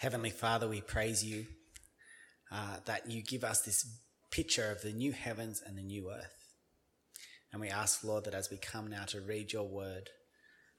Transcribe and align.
Heavenly 0.00 0.30
Father, 0.30 0.66
we 0.66 0.80
praise 0.80 1.22
you 1.22 1.44
uh, 2.50 2.76
that 2.86 3.10
you 3.10 3.22
give 3.22 3.44
us 3.44 3.60
this 3.60 3.86
picture 4.30 4.70
of 4.70 4.80
the 4.80 4.94
new 4.94 5.12
heavens 5.12 5.62
and 5.66 5.76
the 5.76 5.82
new 5.82 6.10
earth. 6.10 6.54
And 7.52 7.60
we 7.60 7.68
ask, 7.68 8.02
Lord, 8.02 8.24
that 8.24 8.32
as 8.32 8.50
we 8.50 8.56
come 8.56 8.88
now 8.88 9.04
to 9.08 9.20
read 9.20 9.52
your 9.52 9.68
word, 9.68 10.08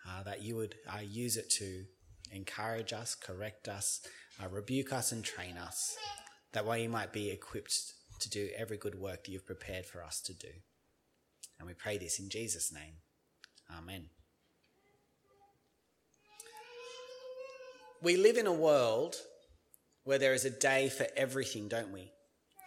uh, 0.10 0.24
that 0.24 0.42
you 0.42 0.56
would 0.56 0.74
uh, 0.92 1.02
use 1.08 1.38
it 1.38 1.52
to 1.60 1.84
encourage 2.32 2.94
us, 2.94 3.14
correct 3.14 3.68
us, 3.68 4.02
uh, 4.44 4.48
rebuke 4.48 4.92
us, 4.92 5.12
and 5.12 5.24
train 5.24 5.56
us, 5.56 5.96
that 6.54 6.66
way 6.66 6.82
you 6.82 6.90
might 6.90 7.14
be 7.14 7.30
equipped 7.30 7.76
to 8.22 8.30
do 8.32 8.50
every 8.58 8.78
good 8.78 8.96
work 8.96 9.26
that 9.26 9.32
you've 9.32 9.46
prepared 9.46 9.86
for 9.86 10.04
us 10.04 10.20
to 10.22 10.34
do. 10.34 10.50
And 11.60 11.68
we 11.68 11.76
pray 11.76 12.00
this 12.00 12.20
in 12.20 12.32
Jesus' 12.32 12.74
name. 12.74 12.96
Amen. 13.72 14.08
We 18.04 18.18
live 18.18 18.38
in 18.38 18.48
a 18.48 18.52
world 18.52 19.16
where 20.06 20.18
there 20.18 20.34
is 20.34 20.44
a 20.44 20.50
day 20.50 20.90
for 20.90 21.06
everything, 21.16 21.68
don't 21.68 21.92
we? 21.92 22.12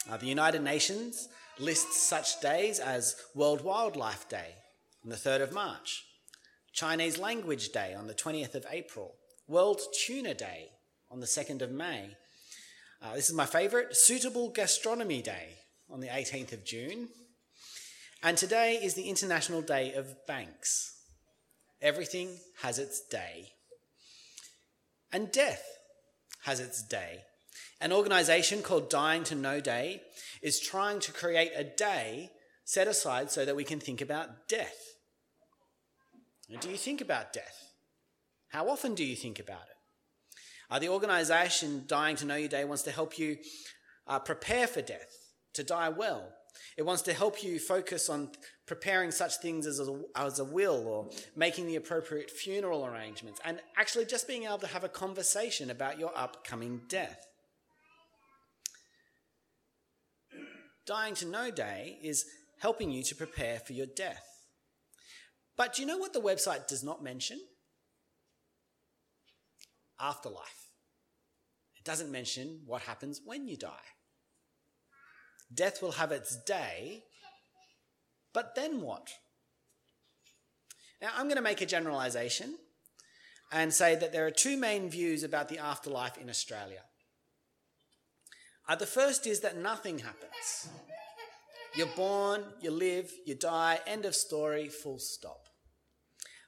Uh, 0.09 0.17
the 0.17 0.27
United 0.27 0.63
Nations 0.63 1.29
lists 1.59 2.01
such 2.03 2.41
days 2.41 2.79
as 2.79 3.17
World 3.35 3.65
Wildlife 3.65 4.29
Day 4.29 4.55
on 5.03 5.11
the 5.11 5.17
3rd 5.17 5.43
of 5.43 5.53
March, 5.53 6.05
Chinese 6.73 7.19
Language 7.19 7.71
Day 7.71 7.95
on 7.95 8.07
the 8.07 8.15
20th 8.15 8.55
of 8.55 8.65
April, 8.71 9.17
World 9.49 9.81
Tuna 10.07 10.35
Day 10.35 10.69
on 11.11 11.19
the 11.19 11.27
2nd 11.27 11.63
of 11.63 11.73
May. 11.73 12.11
Uh, 13.03 13.15
this 13.15 13.29
is 13.29 13.35
my 13.35 13.47
favourite, 13.47 13.97
Sustainable 13.97 14.51
Gastronomy 14.51 15.21
Day 15.21 15.49
on 15.91 15.99
the 15.99 16.09
18th 16.09 16.53
of 16.53 16.65
June. 16.65 17.09
And 18.23 18.39
today 18.39 18.79
is 18.81 18.95
the 18.95 19.09
International 19.09 19.63
Day 19.63 19.95
of 19.95 20.15
Banks. 20.29 20.97
Everything 21.83 22.39
has 22.63 22.79
its 22.79 23.01
day. 23.01 23.54
And 25.15 25.31
death 25.31 25.79
has 26.43 26.59
its 26.59 26.83
day. 26.83 27.21
An 27.81 27.93
organisation 27.93 28.63
called 28.63 28.91
Dying 28.91 29.23
to 29.25 29.37
Know 29.37 29.61
Day 29.61 30.03
is 30.43 30.59
trying 30.59 30.99
to 30.99 31.13
create 31.13 31.53
a 31.55 31.63
day 31.63 32.33
set 32.65 32.89
aside 32.89 33.31
so 33.31 33.45
that 33.45 33.55
we 33.55 33.63
can 33.63 33.79
think 33.79 34.01
about 34.01 34.49
death. 34.49 34.97
do 36.61 36.69
you 36.69 36.77
think 36.77 37.01
about 37.01 37.33
death? 37.33 37.71
How 38.49 38.69
often 38.69 38.97
do 38.97 39.05
you 39.05 39.15
think 39.15 39.39
about 39.39 39.63
it? 39.63 39.77
Uh, 40.69 40.81
the 40.81 40.89
organisation 40.89 41.85
Dying 41.87 42.17
to 42.17 42.25
Know 42.25 42.35
Your 42.35 42.49
Day 42.49 42.65
wants 42.65 42.83
to 42.83 42.91
help 42.91 43.17
you 43.17 43.37
uh, 44.09 44.19
prepare 44.19 44.67
for 44.67 44.83
death, 44.83 45.15
to 45.53 45.63
die 45.63 45.91
well, 45.91 46.33
it 46.77 46.83
wants 46.83 47.03
to 47.03 47.13
help 47.13 47.45
you 47.45 47.61
focus 47.61 48.09
on 48.09 48.31
preparing 48.67 49.11
such 49.11 49.37
things 49.37 49.67
as 49.67 49.79
a, 49.81 50.01
as 50.17 50.39
a 50.39 50.45
will 50.45 50.87
or 50.87 51.11
making 51.37 51.67
the 51.67 51.77
appropriate 51.77 52.31
funeral 52.31 52.87
arrangements 52.87 53.41
and 53.45 53.61
actually 53.77 54.07
just 54.07 54.27
being 54.27 54.45
able 54.45 54.59
to 54.59 54.67
have 54.67 54.85
a 54.85 54.89
conversation 54.89 55.71
about 55.71 55.99
your 55.99 56.13
upcoming 56.17 56.81
death. 56.89 57.27
Dying 60.87 61.15
to 61.17 61.27
Know 61.27 61.51
Day 61.51 61.99
is 62.03 62.25
helping 62.61 62.91
you 62.91 63.03
to 63.05 63.15
prepare 63.15 63.59
for 63.59 63.73
your 63.73 63.87
death. 63.87 64.25
But 65.57 65.75
do 65.75 65.83
you 65.83 65.89
know 65.89 65.99
what 65.99 66.13
the 66.13 66.21
website 66.21 66.67
does 66.67 66.83
not 66.83 67.03
mention? 67.03 67.41
Afterlife. 70.01 70.71
It 71.77 71.85
doesn't 71.85 72.11
mention 72.11 72.63
what 72.67 72.83
happens 72.83 73.21
when 73.25 73.47
you 73.47 73.57
die. 73.57 73.93
Death 75.53 75.83
will 75.83 75.93
have 75.93 76.11
its 76.11 76.37
day, 76.45 77.05
but 78.35 78.55
then 78.55 78.83
what? 78.83 79.09
Now, 81.01 81.11
I'm 81.17 81.27
going 81.27 81.37
to 81.37 81.43
make 81.43 81.61
a 81.61 81.67
generalization 81.67 82.57
and 83.53 83.73
say 83.73 83.95
that 83.95 84.13
there 84.13 84.27
are 84.27 84.31
two 84.31 84.57
main 84.57 84.91
views 84.91 85.23
about 85.23 85.49
the 85.49 85.59
afterlife 85.59 86.19
in 86.19 86.29
Australia. 86.29 86.83
Uh, 88.69 88.75
the 88.75 88.87
first 88.87 89.27
is 89.27 89.41
that 89.41 89.57
nothing 89.57 90.01
happens. 90.01 90.69
You're 91.77 91.87
born, 91.97 92.43
you 92.61 92.71
live, 92.71 93.13
you 93.27 93.35
die, 93.35 93.81
end 93.87 94.05
of 94.05 94.15
story, 94.15 94.69
full 94.69 94.99
stop. 94.99 95.49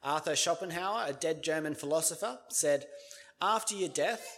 Arthur 0.02 0.36
Schopenhauer, 0.36 1.04
a 1.08 1.12
dead 1.12 1.42
German 1.42 1.74
philosopher, 1.74 2.38
said, 2.48 2.86
After 3.40 3.74
your 3.74 3.88
death, 3.88 4.36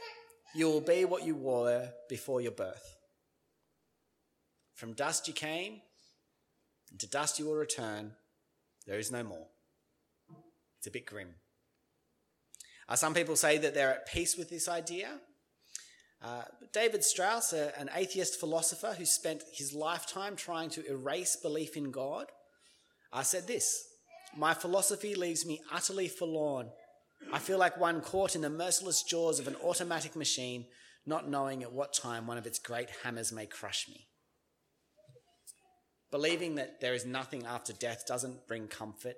you 0.54 0.66
will 0.66 0.80
be 0.80 1.04
what 1.04 1.24
you 1.24 1.34
were 1.34 1.90
before 2.08 2.40
your 2.40 2.52
birth. 2.52 2.96
From 4.74 4.94
dust 4.94 5.28
you 5.28 5.34
came, 5.34 5.82
and 6.90 7.00
to 7.00 7.08
dust 7.08 7.38
you 7.38 7.46
will 7.46 7.54
return. 7.56 8.12
There 8.86 8.98
is 8.98 9.12
no 9.12 9.22
more. 9.22 9.46
It's 10.78 10.86
a 10.86 10.90
bit 10.90 11.06
grim. 11.06 11.34
Uh, 12.88 12.96
some 12.96 13.14
people 13.14 13.36
say 13.36 13.58
that 13.58 13.74
they're 13.74 13.90
at 13.90 14.08
peace 14.08 14.36
with 14.36 14.48
this 14.48 14.68
idea. 14.68 15.08
Uh, 16.22 16.42
David 16.72 17.04
Strauss, 17.04 17.52
a, 17.52 17.78
an 17.78 17.90
atheist 17.94 18.40
philosopher 18.40 18.94
who 18.96 19.04
spent 19.04 19.42
his 19.52 19.72
lifetime 19.72 20.36
trying 20.36 20.70
to 20.70 20.86
erase 20.90 21.36
belief 21.36 21.76
in 21.76 21.90
God, 21.90 22.26
uh, 23.12 23.22
said 23.22 23.46
this 23.46 23.84
My 24.36 24.54
philosophy 24.54 25.14
leaves 25.14 25.46
me 25.46 25.60
utterly 25.72 26.08
forlorn. 26.08 26.70
I 27.32 27.38
feel 27.38 27.58
like 27.58 27.78
one 27.78 28.00
caught 28.00 28.34
in 28.34 28.42
the 28.42 28.50
merciless 28.50 29.02
jaws 29.02 29.38
of 29.38 29.48
an 29.48 29.56
automatic 29.56 30.16
machine, 30.16 30.66
not 31.06 31.28
knowing 31.28 31.62
at 31.62 31.72
what 31.72 31.92
time 31.92 32.26
one 32.26 32.38
of 32.38 32.46
its 32.46 32.58
great 32.58 32.88
hammers 33.02 33.32
may 33.32 33.46
crush 33.46 33.88
me. 33.88 34.07
Believing 36.10 36.54
that 36.54 36.80
there 36.80 36.94
is 36.94 37.04
nothing 37.04 37.44
after 37.44 37.72
death 37.72 38.06
doesn't 38.06 38.46
bring 38.46 38.66
comfort, 38.66 39.16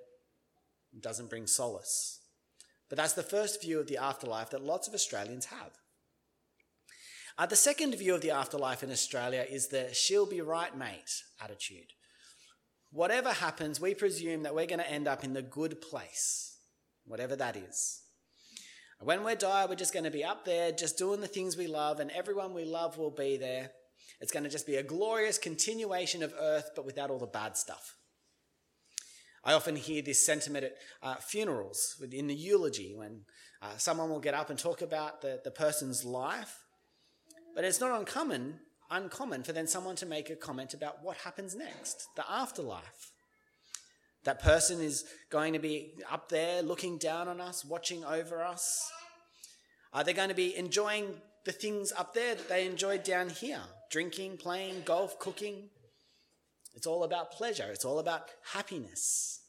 doesn't 0.99 1.29
bring 1.29 1.47
solace. 1.47 2.19
But 2.89 2.97
that's 2.97 3.13
the 3.13 3.23
first 3.23 3.61
view 3.61 3.79
of 3.79 3.87
the 3.87 3.97
afterlife 3.97 4.49
that 4.49 4.63
lots 4.63 4.87
of 4.87 4.93
Australians 4.93 5.45
have. 5.45 5.71
Uh, 7.37 7.45
the 7.45 7.55
second 7.55 7.95
view 7.95 8.13
of 8.13 8.21
the 8.21 8.31
afterlife 8.31 8.83
in 8.83 8.91
Australia 8.91 9.45
is 9.49 9.69
the 9.69 9.93
she'll 9.93 10.25
be 10.25 10.41
right, 10.41 10.77
mate 10.77 11.23
attitude. 11.41 11.93
Whatever 12.91 13.31
happens, 13.31 13.79
we 13.79 13.95
presume 13.95 14.43
that 14.43 14.53
we're 14.53 14.65
going 14.65 14.79
to 14.79 14.91
end 14.91 15.07
up 15.07 15.23
in 15.23 15.33
the 15.33 15.41
good 15.41 15.79
place, 15.81 16.57
whatever 17.05 17.37
that 17.37 17.55
is. 17.55 18.01
When 18.99 19.23
we 19.23 19.33
die, 19.35 19.65
we're 19.65 19.75
just 19.75 19.93
going 19.93 20.03
to 20.03 20.11
be 20.11 20.23
up 20.23 20.45
there, 20.45 20.71
just 20.71 20.97
doing 20.97 21.21
the 21.21 21.27
things 21.27 21.55
we 21.55 21.67
love, 21.67 21.99
and 21.99 22.11
everyone 22.11 22.53
we 22.53 22.65
love 22.65 22.97
will 22.97 23.09
be 23.09 23.37
there. 23.37 23.71
It's 24.21 24.31
going 24.31 24.43
to 24.43 24.49
just 24.49 24.67
be 24.67 24.75
a 24.75 24.83
glorious 24.83 25.39
continuation 25.39 26.21
of 26.21 26.33
earth, 26.39 26.71
but 26.75 26.85
without 26.85 27.09
all 27.09 27.17
the 27.17 27.25
bad 27.25 27.57
stuff. 27.57 27.95
I 29.43 29.53
often 29.53 29.75
hear 29.75 30.03
this 30.03 30.23
sentiment 30.23 30.65
at 30.65 30.75
uh, 31.01 31.15
funerals, 31.15 31.99
in 32.11 32.27
the 32.27 32.35
eulogy, 32.35 32.93
when 32.95 33.21
uh, 33.61 33.77
someone 33.77 34.09
will 34.11 34.19
get 34.19 34.35
up 34.35 34.51
and 34.51 34.59
talk 34.59 34.83
about 34.83 35.21
the, 35.21 35.41
the 35.43 35.49
person's 35.49 36.05
life. 36.05 36.59
But 37.55 37.63
it's 37.63 37.81
not 37.81 37.97
uncommon, 37.99 38.59
uncommon 38.91 39.41
for 39.41 39.53
then 39.53 39.65
someone 39.65 39.95
to 39.97 40.05
make 40.05 40.29
a 40.29 40.35
comment 40.35 40.75
about 40.75 41.03
what 41.03 41.17
happens 41.17 41.55
next, 41.55 42.07
the 42.15 42.23
afterlife. 42.31 43.11
That 44.23 44.39
person 44.39 44.81
is 44.81 45.05
going 45.31 45.53
to 45.53 45.59
be 45.59 45.95
up 46.11 46.29
there 46.29 46.61
looking 46.61 46.99
down 46.99 47.27
on 47.27 47.41
us, 47.41 47.65
watching 47.65 48.05
over 48.05 48.43
us. 48.43 48.91
Are 49.91 50.03
they 50.03 50.13
going 50.13 50.29
to 50.29 50.35
be 50.35 50.55
enjoying 50.55 51.15
the 51.43 51.51
things 51.51 51.91
up 51.91 52.13
there 52.13 52.35
that 52.35 52.47
they 52.47 52.67
enjoyed 52.67 53.03
down 53.03 53.29
here? 53.29 53.61
Drinking, 53.91 54.37
playing, 54.37 54.81
golf, 54.85 55.19
cooking. 55.19 55.69
It's 56.73 56.87
all 56.87 57.03
about 57.03 57.31
pleasure, 57.31 57.69
it's 57.71 57.85
all 57.85 57.99
about 57.99 58.29
happiness. 58.53 59.41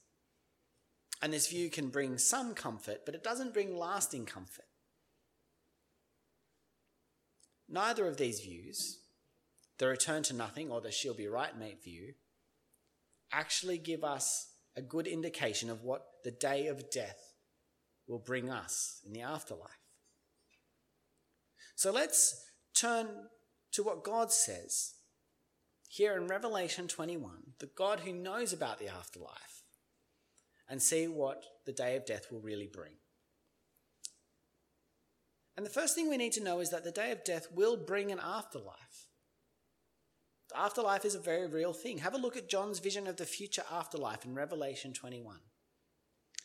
And 1.23 1.33
this 1.33 1.49
view 1.49 1.71
can 1.71 1.89
bring 1.89 2.19
some 2.19 2.53
comfort, 2.53 3.07
but 3.07 3.15
it 3.15 3.23
doesn't 3.23 3.55
bring 3.55 3.79
lasting 3.79 4.27
comfort. 4.27 4.65
Neither 7.69 8.09
of 8.09 8.17
these 8.17 8.41
views, 8.41 8.99
the 9.79 9.87
return 9.87 10.25
to 10.25 10.35
nothing 10.35 10.71
or 10.71 10.81
the 10.81 10.91
she'll 10.91 11.15
be 11.15 11.29
right 11.29 11.57
mate 11.57 11.83
view, 11.83 12.15
actually 13.31 13.79
give 13.79 14.03
us 14.03 14.49
a 14.77 14.83
good 14.83 15.07
indication 15.07 15.71
of 15.71 15.85
what 15.85 16.03
the 16.25 16.33
day 16.33 16.67
of 16.67 16.91
death 16.91 17.33
will 18.09 18.19
bring 18.19 18.51
us 18.51 19.01
in 19.07 19.13
the 19.13 19.23
afterlife. 19.23 19.71
So 21.77 21.93
let's 21.93 22.45
turn 22.75 23.09
to 23.73 23.83
what 23.83 24.05
God 24.05 24.33
says 24.33 24.95
here 25.89 26.17
in 26.17 26.27
Revelation 26.27 26.89
21, 26.89 27.55
the 27.59 27.71
God 27.77 28.01
who 28.01 28.13
knows 28.13 28.53
about 28.53 28.79
the 28.79 28.89
afterlife, 28.89 29.63
and 30.69 30.81
see 30.81 31.07
what 31.07 31.45
the 31.67 31.73
day 31.73 31.97
of 31.97 32.07
death 32.07 32.29
will 32.31 32.41
really 32.41 32.69
bring. 32.73 32.93
And 35.57 35.67
the 35.67 35.71
first 35.71 35.95
thing 35.95 36.09
we 36.09 36.17
need 36.17 36.33
to 36.33 36.43
know 36.43 36.61
is 36.61 36.71
that 36.71 36.85
the 36.85 36.91
day 36.91 37.11
of 37.11 37.25
death 37.25 37.49
will 37.53 37.77
bring 37.77 38.11
an 38.11 38.21
afterlife. 38.21 39.09
The 40.49 40.59
afterlife 40.59 41.05
is 41.05 41.15
a 41.15 41.21
very 41.21 41.47
real 41.47 41.75
thing. 41.75 41.99
Have 41.99 42.15
a 42.15 42.19
look 42.19 42.37
at 42.37 42.49
John's 42.49 42.79
vision 42.79 43.07
of 43.07 43.17
the 43.17 43.27
future 43.27 43.65
afterlife 43.71 44.25
in 44.25 44.35
Revelation 44.35 44.95
21. 44.95 45.37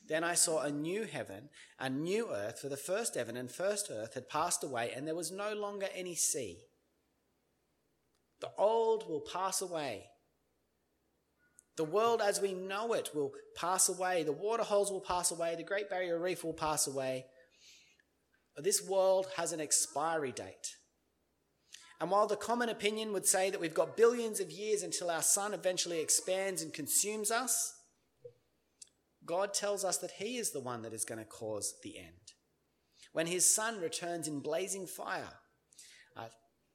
Then 0.07 0.23
I 0.23 0.35
saw 0.35 0.61
a 0.61 0.71
new 0.71 1.03
heaven, 1.03 1.49
a 1.79 1.89
new 1.89 2.31
earth, 2.33 2.59
for 2.59 2.69
the 2.69 2.77
first 2.77 3.15
heaven 3.15 3.35
and 3.35 3.51
first 3.51 3.89
earth 3.91 4.13
had 4.13 4.29
passed 4.29 4.63
away, 4.63 4.91
and 4.95 5.07
there 5.07 5.15
was 5.15 5.31
no 5.31 5.53
longer 5.53 5.87
any 5.93 6.15
sea. 6.15 6.59
The 8.41 8.51
old 8.57 9.07
will 9.09 9.21
pass 9.21 9.61
away. 9.61 10.05
The 11.75 11.83
world 11.83 12.21
as 12.21 12.41
we 12.41 12.53
know 12.53 12.93
it 12.93 13.11
will 13.13 13.31
pass 13.55 13.87
away. 13.87 14.23
The 14.23 14.31
water 14.31 14.63
holes 14.63 14.91
will 14.91 15.01
pass 15.01 15.31
away. 15.31 15.55
The 15.55 15.63
Great 15.63 15.89
Barrier 15.89 16.19
Reef 16.19 16.43
will 16.43 16.53
pass 16.53 16.87
away. 16.87 17.25
this 18.57 18.81
world 18.81 19.27
has 19.35 19.51
an 19.51 19.61
expiry 19.61 20.31
date. 20.31 20.75
And 21.99 22.11
while 22.11 22.27
the 22.27 22.35
common 22.35 22.69
opinion 22.69 23.13
would 23.13 23.25
say 23.25 23.49
that 23.49 23.59
we've 23.61 23.73
got 23.73 23.97
billions 23.97 24.39
of 24.39 24.51
years 24.51 24.83
until 24.83 25.09
our 25.09 25.21
sun 25.21 25.53
eventually 25.53 25.99
expands 25.99 26.61
and 26.61 26.73
consumes 26.73 27.31
us, 27.31 27.73
God 29.25 29.53
tells 29.53 29.83
us 29.83 29.97
that 29.97 30.11
He 30.17 30.37
is 30.37 30.51
the 30.51 30.59
one 30.59 30.81
that 30.83 30.93
is 30.93 31.05
going 31.05 31.19
to 31.19 31.25
cause 31.25 31.75
the 31.83 31.97
end. 31.97 32.33
When 33.13 33.27
His 33.27 33.51
Son 33.53 33.79
returns 33.79 34.27
in 34.27 34.39
blazing 34.39 34.87
fire, 34.87 35.33
uh, 36.15 36.27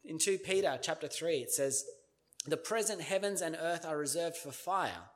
in 0.04 0.18
2 0.18 0.38
Peter 0.38 0.78
chapter 0.80 1.08
3, 1.08 1.38
it 1.38 1.50
says, 1.50 1.84
The 2.46 2.56
present 2.56 3.02
heavens 3.02 3.40
and 3.40 3.56
earth 3.60 3.84
are 3.84 3.96
reserved 3.96 4.36
for 4.36 4.50
fire, 4.50 5.10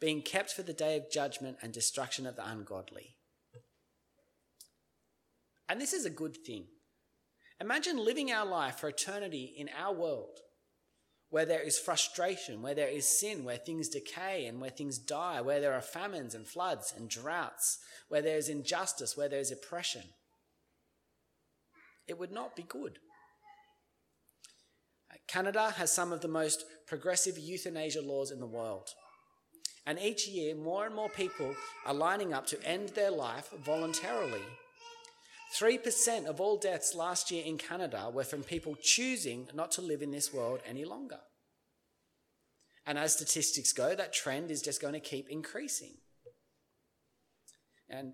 being 0.00 0.22
kept 0.22 0.52
for 0.52 0.62
the 0.62 0.72
day 0.72 0.96
of 0.96 1.10
judgment 1.10 1.58
and 1.62 1.72
destruction 1.72 2.26
of 2.26 2.36
the 2.36 2.48
ungodly. 2.48 3.16
And 5.68 5.80
this 5.80 5.92
is 5.92 6.04
a 6.04 6.10
good 6.10 6.36
thing. 6.46 6.66
Imagine 7.60 8.04
living 8.04 8.30
our 8.30 8.46
life 8.46 8.76
for 8.76 8.88
eternity 8.88 9.54
in 9.56 9.70
our 9.76 9.94
world 9.94 10.40
where 11.30 11.44
there 11.44 11.62
is 11.62 11.78
frustration, 11.78 12.62
where 12.62 12.74
there 12.74 12.88
is 12.88 13.18
sin, 13.18 13.44
where 13.44 13.56
things 13.56 13.88
decay 13.88 14.46
and 14.46 14.60
where 14.60 14.70
things 14.70 14.98
die, 14.98 15.40
where 15.40 15.60
there 15.60 15.74
are 15.74 15.82
famines 15.82 16.34
and 16.34 16.46
floods 16.46 16.94
and 16.96 17.10
droughts, 17.10 17.78
where 18.08 18.22
there 18.22 18.36
is 18.36 18.48
injustice, 18.48 19.16
where 19.16 19.28
there 19.28 19.40
is 19.40 19.50
oppression. 19.50 20.02
It 22.06 22.18
would 22.18 22.30
not 22.30 22.54
be 22.54 22.62
good. 22.62 23.00
Canada 25.28 25.70
has 25.76 25.92
some 25.92 26.12
of 26.12 26.20
the 26.20 26.28
most 26.28 26.64
progressive 26.86 27.38
euthanasia 27.38 28.02
laws 28.02 28.30
in 28.30 28.40
the 28.40 28.46
world. 28.46 28.88
And 29.86 29.98
each 29.98 30.26
year, 30.28 30.54
more 30.54 30.86
and 30.86 30.94
more 30.94 31.08
people 31.08 31.54
are 31.86 31.94
lining 31.94 32.32
up 32.32 32.46
to 32.48 32.62
end 32.64 32.90
their 32.90 33.10
life 33.10 33.50
voluntarily 33.64 34.42
3% 35.54 36.26
of 36.26 36.40
all 36.40 36.58
deaths 36.58 36.94
last 36.94 37.30
year 37.30 37.44
in 37.44 37.56
Canada 37.56 38.10
were 38.12 38.24
from 38.24 38.42
people 38.42 38.76
choosing 38.82 39.48
not 39.54 39.70
to 39.72 39.80
live 39.80 40.02
in 40.02 40.10
this 40.10 40.32
world 40.32 40.60
any 40.66 40.84
longer. 40.84 41.20
And 42.84 42.98
as 42.98 43.14
statistics 43.14 43.72
go, 43.72 43.94
that 43.94 44.12
trend 44.12 44.50
is 44.50 44.62
just 44.62 44.80
going 44.80 44.94
to 44.94 45.00
keep 45.00 45.28
increasing. 45.28 45.94
And 47.88 48.12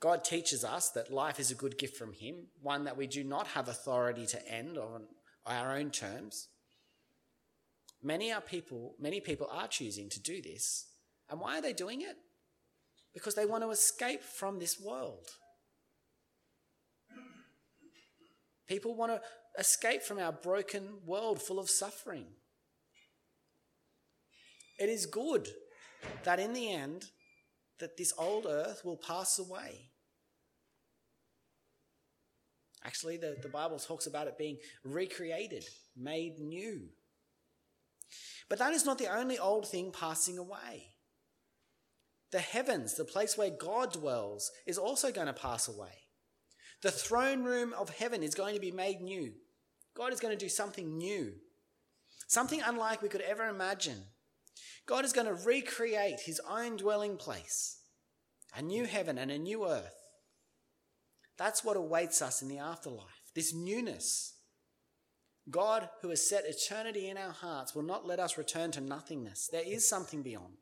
God 0.00 0.24
teaches 0.24 0.64
us 0.64 0.90
that 0.90 1.12
life 1.12 1.40
is 1.40 1.50
a 1.50 1.54
good 1.54 1.78
gift 1.78 1.96
from 1.96 2.12
Him, 2.12 2.48
one 2.60 2.84
that 2.84 2.96
we 2.96 3.06
do 3.06 3.24
not 3.24 3.48
have 3.48 3.68
authority 3.68 4.26
to 4.26 4.48
end 4.48 4.78
on 4.78 5.06
our 5.46 5.76
own 5.76 5.90
terms. 5.90 6.48
Many 8.02 8.32
are 8.32 8.40
people, 8.40 8.94
many 9.00 9.20
people 9.20 9.48
are 9.50 9.68
choosing 9.68 10.08
to 10.10 10.20
do 10.20 10.42
this. 10.42 10.86
And 11.30 11.40
why 11.40 11.58
are 11.58 11.62
they 11.62 11.72
doing 11.72 12.02
it? 12.02 12.16
Because 13.14 13.34
they 13.34 13.46
want 13.46 13.64
to 13.64 13.70
escape 13.70 14.22
from 14.22 14.58
this 14.58 14.78
world. 14.80 15.26
People 18.68 18.94
want 18.94 19.12
to 19.12 19.20
escape 19.58 20.02
from 20.02 20.18
our 20.18 20.32
broken 20.32 20.98
world 21.04 21.40
full 21.40 21.58
of 21.58 21.70
suffering. 21.70 22.26
It 24.78 24.88
is 24.88 25.06
good 25.06 25.48
that 26.24 26.38
in 26.38 26.52
the 26.52 26.72
end 26.72 27.06
that 27.78 27.96
this 27.96 28.12
old 28.18 28.46
earth 28.46 28.82
will 28.84 28.96
pass 28.96 29.38
away. 29.38 29.90
Actually, 32.86 33.16
the, 33.16 33.36
the 33.42 33.48
Bible 33.48 33.78
talks 33.80 34.06
about 34.06 34.28
it 34.28 34.38
being 34.38 34.58
recreated, 34.84 35.64
made 35.96 36.38
new. 36.38 36.82
But 38.48 38.60
that 38.60 38.72
is 38.72 38.86
not 38.86 38.98
the 38.98 39.12
only 39.12 39.38
old 39.38 39.68
thing 39.68 39.90
passing 39.90 40.38
away. 40.38 40.94
The 42.30 42.38
heavens, 42.38 42.94
the 42.94 43.04
place 43.04 43.36
where 43.36 43.50
God 43.50 43.92
dwells, 43.92 44.52
is 44.66 44.78
also 44.78 45.10
going 45.10 45.26
to 45.26 45.32
pass 45.32 45.66
away. 45.66 46.04
The 46.82 46.92
throne 46.92 47.42
room 47.42 47.74
of 47.76 47.90
heaven 47.90 48.22
is 48.22 48.36
going 48.36 48.54
to 48.54 48.60
be 48.60 48.70
made 48.70 49.00
new. 49.00 49.32
God 49.96 50.12
is 50.12 50.20
going 50.20 50.36
to 50.36 50.44
do 50.44 50.48
something 50.48 50.96
new, 50.96 51.32
something 52.28 52.62
unlike 52.64 53.02
we 53.02 53.08
could 53.08 53.22
ever 53.22 53.48
imagine. 53.48 54.04
God 54.86 55.04
is 55.04 55.12
going 55.12 55.26
to 55.26 55.34
recreate 55.34 56.20
his 56.24 56.40
own 56.48 56.76
dwelling 56.76 57.16
place, 57.16 57.80
a 58.56 58.62
new 58.62 58.84
heaven 58.84 59.18
and 59.18 59.30
a 59.32 59.38
new 59.38 59.66
earth. 59.66 60.05
That's 61.38 61.64
what 61.64 61.76
awaits 61.76 62.22
us 62.22 62.42
in 62.42 62.48
the 62.48 62.58
afterlife, 62.58 63.30
this 63.34 63.54
newness. 63.54 64.34
God, 65.48 65.88
who 66.02 66.10
has 66.10 66.28
set 66.28 66.44
eternity 66.44 67.08
in 67.08 67.16
our 67.16 67.30
hearts, 67.30 67.74
will 67.74 67.82
not 67.82 68.06
let 68.06 68.18
us 68.18 68.38
return 68.38 68.72
to 68.72 68.80
nothingness. 68.80 69.48
There 69.52 69.62
is 69.64 69.88
something 69.88 70.22
beyond. 70.22 70.56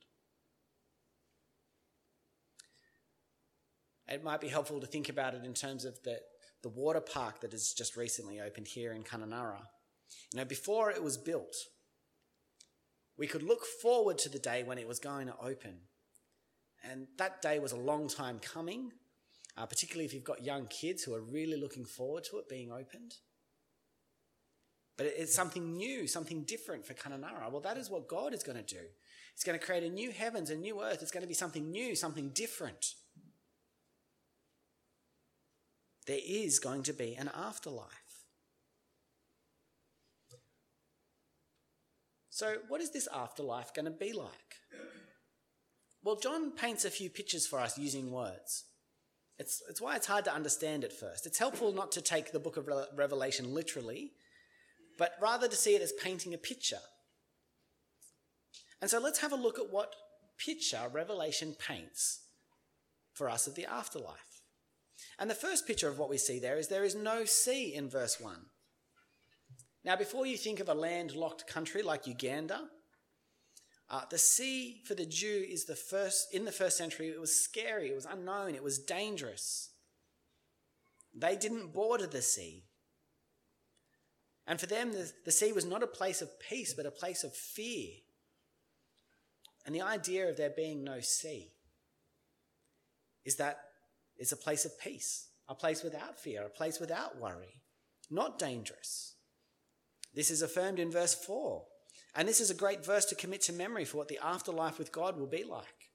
It 4.08 4.22
might 4.22 4.40
be 4.40 4.48
helpful 4.48 4.80
to 4.80 4.86
think 4.86 5.08
about 5.08 5.34
it 5.34 5.44
in 5.44 5.54
terms 5.54 5.84
of 5.86 6.02
the, 6.02 6.18
the 6.62 6.68
water 6.68 7.00
park 7.00 7.40
that 7.40 7.52
has 7.52 7.72
just 7.72 7.96
recently 7.96 8.40
opened 8.40 8.68
here 8.68 8.92
in 8.92 9.02
Kununurra. 9.02 9.62
You 10.32 10.40
know, 10.40 10.44
before 10.44 10.90
it 10.90 11.02
was 11.02 11.16
built, 11.16 11.54
we 13.16 13.26
could 13.26 13.42
look 13.42 13.64
forward 13.64 14.18
to 14.18 14.28
the 14.28 14.38
day 14.38 14.62
when 14.62 14.78
it 14.78 14.88
was 14.88 14.98
going 14.98 15.28
to 15.28 15.36
open. 15.40 15.78
And 16.84 17.06
that 17.16 17.40
day 17.40 17.58
was 17.58 17.72
a 17.72 17.76
long 17.76 18.08
time 18.08 18.38
coming, 18.40 18.92
uh, 19.56 19.66
particularly 19.66 20.04
if 20.04 20.12
you've 20.12 20.24
got 20.24 20.44
young 20.44 20.66
kids 20.66 21.02
who 21.02 21.14
are 21.14 21.20
really 21.20 21.60
looking 21.60 21.84
forward 21.84 22.24
to 22.24 22.38
it 22.38 22.48
being 22.48 22.72
opened. 22.72 23.16
But 24.96 25.06
it's 25.06 25.34
something 25.34 25.76
new, 25.76 26.06
something 26.06 26.44
different 26.44 26.86
for 26.86 26.94
Kununurra. 26.94 27.50
Well, 27.50 27.60
that 27.62 27.76
is 27.76 27.90
what 27.90 28.08
God 28.08 28.32
is 28.32 28.42
going 28.42 28.62
to 28.62 28.74
do. 28.74 28.80
He's 29.34 29.44
going 29.44 29.58
to 29.58 29.64
create 29.64 29.82
a 29.82 29.88
new 29.88 30.12
heavens, 30.12 30.50
a 30.50 30.54
new 30.54 30.80
earth. 30.82 31.02
It's 31.02 31.10
going 31.10 31.22
to 31.22 31.28
be 31.28 31.34
something 31.34 31.70
new, 31.70 31.96
something 31.96 32.30
different. 32.30 32.94
There 36.06 36.20
is 36.24 36.58
going 36.60 36.84
to 36.84 36.92
be 36.92 37.14
an 37.14 37.30
afterlife. 37.34 37.90
So, 42.30 42.56
what 42.68 42.80
is 42.80 42.90
this 42.90 43.08
afterlife 43.12 43.72
going 43.74 43.86
to 43.86 43.90
be 43.90 44.12
like? 44.12 44.56
Well, 46.02 46.16
John 46.16 46.50
paints 46.50 46.84
a 46.84 46.90
few 46.90 47.08
pictures 47.08 47.46
for 47.46 47.58
us 47.58 47.78
using 47.78 48.10
words. 48.10 48.64
It's, 49.38 49.62
it's 49.68 49.80
why 49.80 49.96
it's 49.96 50.06
hard 50.06 50.24
to 50.26 50.34
understand 50.34 50.84
at 50.84 50.92
first. 50.92 51.26
It's 51.26 51.38
helpful 51.38 51.72
not 51.72 51.92
to 51.92 52.00
take 52.00 52.30
the 52.30 52.38
book 52.38 52.56
of 52.56 52.68
Revelation 52.94 53.52
literally, 53.52 54.12
but 54.96 55.12
rather 55.20 55.48
to 55.48 55.56
see 55.56 55.74
it 55.74 55.82
as 55.82 55.92
painting 55.92 56.34
a 56.34 56.38
picture. 56.38 56.78
And 58.80 58.90
so 58.90 59.00
let's 59.00 59.20
have 59.20 59.32
a 59.32 59.36
look 59.36 59.58
at 59.58 59.72
what 59.72 59.94
picture 60.38 60.82
Revelation 60.92 61.56
paints 61.58 62.20
for 63.12 63.28
us 63.28 63.46
of 63.46 63.54
the 63.54 63.66
afterlife. 63.66 64.42
And 65.18 65.30
the 65.30 65.34
first 65.34 65.66
picture 65.66 65.88
of 65.88 65.98
what 65.98 66.10
we 66.10 66.18
see 66.18 66.38
there 66.38 66.58
is 66.58 66.68
there 66.68 66.84
is 66.84 66.94
no 66.94 67.24
sea 67.24 67.74
in 67.74 67.88
verse 67.88 68.20
1. 68.20 68.36
Now, 69.84 69.96
before 69.96 70.26
you 70.26 70.36
think 70.36 70.60
of 70.60 70.68
a 70.68 70.74
landlocked 70.74 71.46
country 71.46 71.82
like 71.82 72.06
Uganda, 72.06 72.68
uh, 73.90 74.02
the 74.10 74.18
sea 74.18 74.80
for 74.84 74.94
the 74.94 75.06
Jew 75.06 75.44
is 75.48 75.66
the 75.66 75.76
first, 75.76 76.34
in 76.34 76.44
the 76.44 76.52
first 76.52 76.76
century, 76.76 77.08
it 77.08 77.20
was 77.20 77.38
scary, 77.38 77.90
it 77.90 77.94
was 77.94 78.06
unknown, 78.06 78.54
it 78.54 78.62
was 78.62 78.78
dangerous. 78.78 79.70
They 81.14 81.36
didn't 81.36 81.72
border 81.72 82.06
the 82.06 82.22
sea. 82.22 82.64
And 84.46 84.58
for 84.58 84.66
them, 84.66 84.92
the, 84.92 85.10
the 85.24 85.32
sea 85.32 85.52
was 85.52 85.64
not 85.64 85.82
a 85.82 85.86
place 85.86 86.22
of 86.22 86.40
peace, 86.40 86.74
but 86.74 86.86
a 86.86 86.90
place 86.90 87.24
of 87.24 87.34
fear. 87.34 87.90
And 89.64 89.74
the 89.74 89.82
idea 89.82 90.28
of 90.28 90.36
there 90.36 90.50
being 90.50 90.84
no 90.84 91.00
sea 91.00 91.52
is 93.24 93.36
that 93.36 93.58
is 94.18 94.32
a 94.32 94.36
place 94.36 94.64
of 94.64 94.78
peace, 94.78 95.28
a 95.48 95.54
place 95.54 95.82
without 95.82 96.18
fear, 96.18 96.44
a 96.44 96.50
place 96.50 96.78
without 96.78 97.18
worry, 97.18 97.62
not 98.10 98.38
dangerous. 98.38 99.14
This 100.14 100.30
is 100.30 100.42
affirmed 100.42 100.78
in 100.78 100.90
verse 100.90 101.14
4. 101.14 101.64
And 102.14 102.28
this 102.28 102.40
is 102.40 102.50
a 102.50 102.54
great 102.54 102.84
verse 102.84 103.04
to 103.06 103.14
commit 103.14 103.42
to 103.42 103.52
memory 103.52 103.84
for 103.84 103.96
what 103.96 104.08
the 104.08 104.20
afterlife 104.22 104.78
with 104.78 104.92
God 104.92 105.18
will 105.18 105.26
be 105.26 105.42
like. 105.44 105.90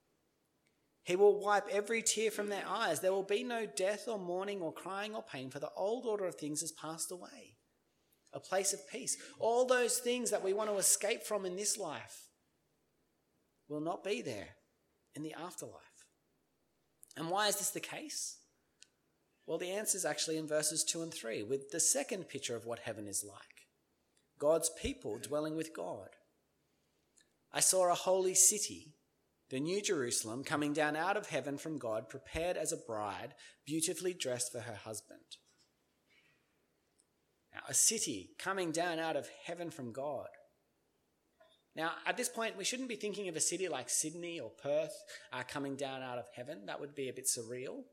He 1.03 1.15
will 1.15 1.39
wipe 1.39 1.67
every 1.71 2.01
tear 2.01 2.29
from 2.29 2.49
their 2.49 2.65
eyes. 2.67 2.99
There 2.99 3.13
will 3.13 3.23
be 3.23 3.43
no 3.43 3.65
death 3.65 4.07
or 4.07 4.19
mourning 4.19 4.61
or 4.61 4.73
crying 4.73 5.15
or 5.15 5.23
pain, 5.23 5.49
for 5.49 5.59
the 5.59 5.71
old 5.75 6.05
order 6.05 6.25
of 6.25 6.35
things 6.35 6.61
has 6.61 6.71
passed 6.71 7.11
away. 7.11 7.55
A 8.33 8.39
place 8.39 8.73
of 8.73 8.87
peace. 8.91 9.17
All 9.39 9.65
those 9.65 9.97
things 9.97 10.29
that 10.29 10.43
we 10.43 10.53
want 10.53 10.69
to 10.69 10.77
escape 10.77 11.23
from 11.23 11.45
in 11.45 11.55
this 11.55 11.77
life 11.77 12.27
will 13.67 13.81
not 13.81 14.03
be 14.03 14.21
there 14.21 14.49
in 15.15 15.23
the 15.23 15.33
afterlife. 15.33 16.05
And 17.17 17.29
why 17.29 17.47
is 17.47 17.57
this 17.57 17.71
the 17.71 17.79
case? 17.79 18.37
Well, 19.47 19.57
the 19.57 19.71
answer 19.71 19.97
is 19.97 20.05
actually 20.05 20.37
in 20.37 20.47
verses 20.47 20.83
2 20.83 21.01
and 21.01 21.13
3, 21.13 21.43
with 21.43 21.71
the 21.71 21.79
second 21.79 22.29
picture 22.29 22.55
of 22.55 22.65
what 22.65 22.79
heaven 22.79 23.07
is 23.07 23.25
like 23.27 23.48
God's 24.39 24.71
people 24.81 25.19
dwelling 25.19 25.55
with 25.55 25.75
God. 25.75 26.09
I 27.51 27.59
saw 27.59 27.91
a 27.91 27.95
holy 27.95 28.35
city, 28.35 28.95
the 29.49 29.59
New 29.59 29.81
Jerusalem, 29.81 30.43
coming 30.43 30.73
down 30.73 30.95
out 30.95 31.17
of 31.17 31.27
heaven 31.27 31.57
from 31.57 31.77
God, 31.77 32.07
prepared 32.07 32.55
as 32.55 32.71
a 32.71 32.77
bride, 32.77 33.33
beautifully 33.65 34.13
dressed 34.13 34.51
for 34.51 34.61
her 34.61 34.75
husband. 34.75 35.37
Now, 37.53 37.61
a 37.67 37.73
city 37.73 38.31
coming 38.37 38.71
down 38.71 38.99
out 38.99 39.15
of 39.15 39.29
heaven 39.45 39.71
from 39.71 39.91
God. 39.91 40.27
Now, 41.75 41.91
at 42.05 42.17
this 42.17 42.29
point, 42.29 42.57
we 42.57 42.63
shouldn't 42.63 42.89
be 42.89 42.95
thinking 42.95 43.27
of 43.27 43.35
a 43.35 43.41
city 43.41 43.67
like 43.67 43.89
Sydney 43.89 44.39
or 44.39 44.51
Perth 44.51 44.93
uh, 45.33 45.43
coming 45.47 45.75
down 45.75 46.01
out 46.01 46.17
of 46.17 46.25
heaven. 46.35 46.65
That 46.67 46.79
would 46.79 46.95
be 46.95 47.09
a 47.09 47.13
bit 47.13 47.25
surreal. 47.27 47.83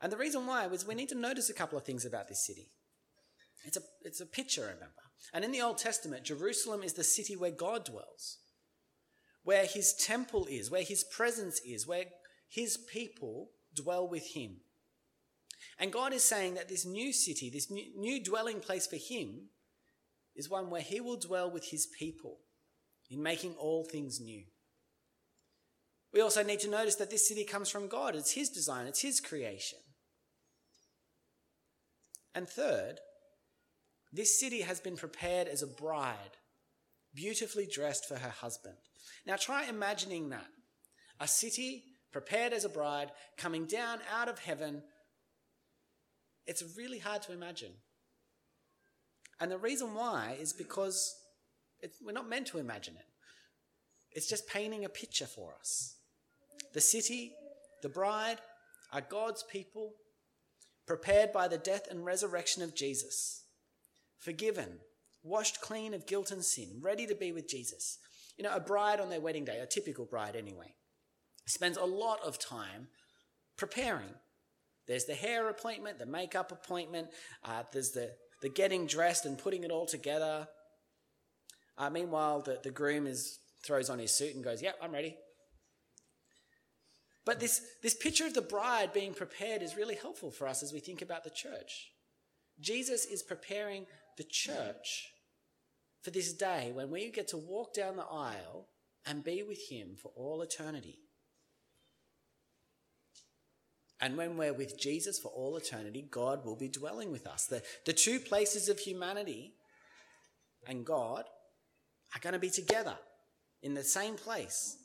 And 0.00 0.12
the 0.12 0.16
reason 0.16 0.46
why 0.46 0.66
was 0.66 0.86
we 0.86 0.94
need 0.94 1.08
to 1.10 1.14
notice 1.14 1.48
a 1.48 1.54
couple 1.54 1.78
of 1.78 1.84
things 1.84 2.04
about 2.04 2.28
this 2.28 2.44
city. 2.44 2.70
It's 3.64 3.76
a, 3.76 3.82
it's 4.02 4.20
a 4.20 4.26
picture, 4.26 4.62
remember. 4.62 5.02
And 5.32 5.44
in 5.44 5.52
the 5.52 5.62
Old 5.62 5.78
Testament, 5.78 6.24
Jerusalem 6.24 6.82
is 6.82 6.94
the 6.94 7.04
city 7.04 7.36
where 7.36 7.50
God 7.50 7.84
dwells, 7.84 8.38
where 9.44 9.66
his 9.66 9.94
temple 9.94 10.46
is, 10.50 10.70
where 10.70 10.82
his 10.82 11.04
presence 11.04 11.60
is, 11.64 11.86
where 11.86 12.06
his 12.48 12.76
people 12.76 13.50
dwell 13.74 14.08
with 14.08 14.34
him. 14.34 14.56
And 15.78 15.92
God 15.92 16.12
is 16.12 16.24
saying 16.24 16.54
that 16.54 16.68
this 16.68 16.84
new 16.84 17.12
city, 17.12 17.50
this 17.50 17.70
new, 17.70 17.84
new 17.96 18.22
dwelling 18.22 18.60
place 18.60 18.86
for 18.86 18.96
him, 18.96 19.48
is 20.34 20.50
one 20.50 20.70
where 20.70 20.82
he 20.82 21.00
will 21.00 21.16
dwell 21.16 21.50
with 21.50 21.66
his 21.66 21.86
people 21.86 22.38
in 23.10 23.22
making 23.22 23.54
all 23.54 23.84
things 23.84 24.20
new. 24.20 24.44
We 26.12 26.20
also 26.20 26.42
need 26.42 26.60
to 26.60 26.70
notice 26.70 26.96
that 26.96 27.10
this 27.10 27.26
city 27.28 27.44
comes 27.44 27.70
from 27.70 27.88
God. 27.88 28.14
It's 28.14 28.32
his 28.32 28.50
design, 28.50 28.86
it's 28.86 29.02
his 29.02 29.20
creation. 29.20 29.78
And 32.34 32.48
third, 32.48 33.00
this 34.12 34.38
city 34.38 34.60
has 34.60 34.80
been 34.80 34.96
prepared 34.96 35.48
as 35.48 35.62
a 35.62 35.66
bride, 35.66 36.36
beautifully 37.14 37.66
dressed 37.66 38.06
for 38.06 38.16
her 38.16 38.30
husband. 38.30 38.76
Now 39.26 39.36
try 39.36 39.66
imagining 39.68 40.30
that. 40.30 40.46
A 41.20 41.26
city 41.26 41.84
prepared 42.12 42.52
as 42.52 42.64
a 42.64 42.68
bride 42.68 43.10
coming 43.36 43.66
down 43.66 44.00
out 44.12 44.28
of 44.28 44.38
heaven. 44.38 44.82
It's 46.46 46.62
really 46.76 46.98
hard 46.98 47.22
to 47.22 47.32
imagine. 47.32 47.72
And 49.40 49.50
the 49.50 49.58
reason 49.58 49.94
why 49.94 50.36
is 50.40 50.52
because 50.52 51.14
we're 52.04 52.12
not 52.12 52.28
meant 52.28 52.46
to 52.48 52.58
imagine 52.58 52.94
it. 52.96 53.06
It's 54.12 54.28
just 54.28 54.46
painting 54.46 54.84
a 54.84 54.90
picture 54.90 55.26
for 55.26 55.54
us. 55.58 55.96
The 56.74 56.80
city, 56.80 57.32
the 57.82 57.88
bride, 57.88 58.38
are 58.92 59.00
God's 59.00 59.42
people, 59.42 59.94
prepared 60.86 61.32
by 61.32 61.48
the 61.48 61.58
death 61.58 61.86
and 61.90 62.04
resurrection 62.04 62.62
of 62.62 62.74
Jesus, 62.74 63.41
forgiven, 64.22 64.78
washed 65.22 65.60
clean 65.60 65.94
of 65.94 66.06
guilt 66.06 66.30
and 66.30 66.44
sin, 66.44 66.78
ready 66.80 67.06
to 67.06 67.14
be 67.14 67.32
with 67.32 67.48
Jesus. 67.48 67.98
You 68.36 68.44
know, 68.44 68.54
a 68.54 68.60
bride 68.60 69.00
on 69.00 69.10
their 69.10 69.20
wedding 69.20 69.44
day, 69.44 69.58
a 69.58 69.66
typical 69.66 70.06
bride 70.06 70.36
anyway, 70.36 70.74
spends 71.46 71.76
a 71.76 71.84
lot 71.84 72.20
of 72.24 72.38
time 72.38 72.88
preparing. 73.56 74.14
There's 74.86 75.04
the 75.04 75.14
hair 75.14 75.48
appointment, 75.48 75.98
the 75.98 76.06
makeup 76.06 76.50
appointment, 76.50 77.08
uh, 77.44 77.64
there's 77.72 77.90
the 77.90 78.12
the 78.42 78.48
getting 78.48 78.86
dressed 78.86 79.24
and 79.24 79.38
putting 79.38 79.62
it 79.64 79.70
all 79.70 79.86
together. 79.86 80.48
Uh, 81.78 81.88
meanwhile, 81.88 82.42
the, 82.42 82.58
the 82.62 82.70
groom 82.70 83.06
is 83.06 83.38
throws 83.64 83.88
on 83.88 83.98
his 83.98 84.10
suit 84.12 84.34
and 84.34 84.44
goes, 84.44 84.60
Yep, 84.60 84.76
I'm 84.82 84.92
ready. 84.92 85.16
But 87.24 87.38
this, 87.38 87.62
this 87.82 87.94
picture 87.94 88.26
of 88.26 88.34
the 88.34 88.42
bride 88.42 88.92
being 88.92 89.14
prepared 89.14 89.62
is 89.62 89.76
really 89.76 89.94
helpful 89.94 90.32
for 90.32 90.48
us 90.48 90.62
as 90.64 90.72
we 90.72 90.80
think 90.80 91.02
about 91.02 91.22
the 91.22 91.30
church. 91.30 91.92
Jesus 92.60 93.04
is 93.04 93.22
preparing 93.22 93.86
the 94.16 94.24
church 94.24 95.12
for 96.02 96.10
this 96.10 96.32
day 96.32 96.72
when 96.74 96.90
we 96.90 97.10
get 97.10 97.28
to 97.28 97.36
walk 97.36 97.74
down 97.74 97.96
the 97.96 98.04
aisle 98.04 98.68
and 99.06 99.24
be 99.24 99.42
with 99.42 99.70
him 99.70 99.96
for 100.00 100.12
all 100.16 100.42
eternity. 100.42 100.98
And 104.00 104.16
when 104.16 104.36
we're 104.36 104.52
with 104.52 104.80
Jesus 104.80 105.18
for 105.18 105.28
all 105.28 105.56
eternity, 105.56 106.04
God 106.10 106.44
will 106.44 106.56
be 106.56 106.68
dwelling 106.68 107.12
with 107.12 107.26
us. 107.26 107.46
The, 107.46 107.62
the 107.86 107.92
two 107.92 108.18
places 108.18 108.68
of 108.68 108.80
humanity 108.80 109.54
and 110.66 110.84
God 110.84 111.24
are 112.14 112.20
going 112.20 112.32
to 112.32 112.40
be 112.40 112.50
together 112.50 112.96
in 113.62 113.74
the 113.74 113.84
same 113.84 114.16
place. 114.16 114.76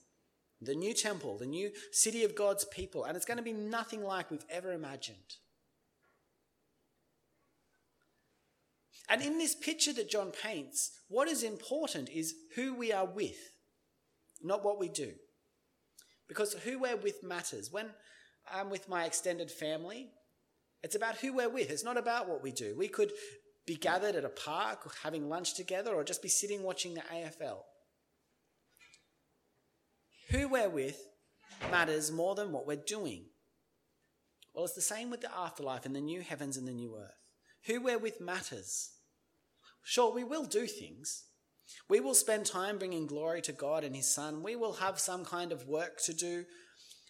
The 0.62 0.76
new 0.76 0.94
temple, 0.94 1.38
the 1.38 1.48
new 1.48 1.72
city 1.92 2.24
of 2.24 2.36
God's 2.36 2.66
people. 2.66 3.06
And 3.06 3.16
it's 3.16 3.26
going 3.26 3.38
to 3.38 3.44
be 3.44 3.54
nothing 3.54 4.04
like 4.04 4.30
we've 4.30 4.46
ever 4.52 4.72
imagined. 4.72 5.38
And 9.10 9.22
in 9.22 9.38
this 9.38 9.56
picture 9.56 9.94
that 9.94 10.10
John 10.10 10.32
paints, 10.32 10.92
what 11.08 11.28
is 11.28 11.44
important 11.44 12.10
is 12.10 12.34
who 12.56 12.74
we 12.74 12.92
are 12.92 13.06
with, 13.06 13.38
not 14.42 14.64
what 14.66 14.80
we 14.80 14.90
do. 14.90 15.14
Because 16.28 16.54
who 16.54 16.80
we're 16.80 16.98
with 16.98 17.24
matters. 17.24 17.72
When 17.72 17.88
I'm 18.52 18.70
with 18.70 18.90
my 18.90 19.06
extended 19.06 19.52
family. 19.52 20.10
It's 20.84 20.96
about 20.96 21.18
who 21.18 21.34
we're 21.34 21.50
with. 21.50 21.70
It's 21.70 21.84
not 21.84 21.98
about 21.98 22.30
what 22.30 22.44
we 22.44 22.52
do. 22.52 22.76
We 22.78 22.88
could 22.88 23.12
be 23.66 23.76
gathered 23.76 24.16
at 24.16 24.24
a 24.24 24.30
park 24.30 24.90
having 25.04 25.28
lunch 25.28 25.56
together 25.56 25.94
or 25.94 26.04
just 26.04 26.22
be 26.22 26.30
sitting 26.30 26.64
watching 26.64 26.94
the 26.94 27.02
AFL. 27.02 27.60
Who 30.30 30.48
we're 30.48 30.70
with 30.70 31.02
matters 31.72 32.12
more 32.12 32.36
than 32.36 32.52
what 32.52 32.68
we're 32.68 32.76
doing. 32.76 33.26
Well, 34.54 34.66
it's 34.66 34.76
the 34.76 34.82
same 34.82 35.10
with 35.10 35.22
the 35.22 35.36
afterlife 35.36 35.86
and 35.86 35.96
the 35.96 36.02
new 36.02 36.22
heavens 36.22 36.58
and 36.58 36.68
the 36.68 36.74
new 36.74 36.96
earth. 36.98 37.18
Who 37.66 37.82
we're 37.82 37.98
with 37.98 38.22
matters. 38.22 38.92
Sure, 39.90 40.14
we 40.14 40.26
will 40.26 40.44
do 40.44 40.68
things. 40.68 41.24
We 41.88 42.02
will 42.02 42.14
spend 42.14 42.46
time 42.46 42.78
bringing 42.78 43.08
glory 43.08 43.42
to 43.44 43.54
God 43.54 43.86
and 43.86 43.96
His 43.96 44.14
Son. 44.14 44.44
We 44.44 44.58
will 44.58 44.74
have 44.74 45.00
some 45.00 45.24
kind 45.24 45.54
of 45.54 45.66
work 45.66 46.02
to 46.04 46.14
do. 46.14 46.44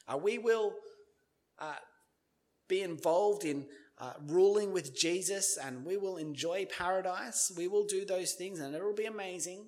Uh, 0.07 0.17
we 0.17 0.37
will 0.37 0.75
uh, 1.57 1.73
be 2.67 2.83
involved 2.83 3.45
in 3.45 3.65
uh, 3.97 4.13
ruling 4.27 4.73
with 4.73 4.95
Jesus 4.95 5.57
and 5.57 5.83
we 5.85 5.97
will 5.97 6.17
enjoy 6.17 6.67
paradise. 6.67 7.51
We 7.57 7.67
will 7.67 7.83
do 7.83 8.05
those 8.05 8.33
things 8.33 8.59
and 8.59 8.75
it 8.75 8.83
will 8.83 8.93
be 8.93 9.05
amazing. 9.05 9.65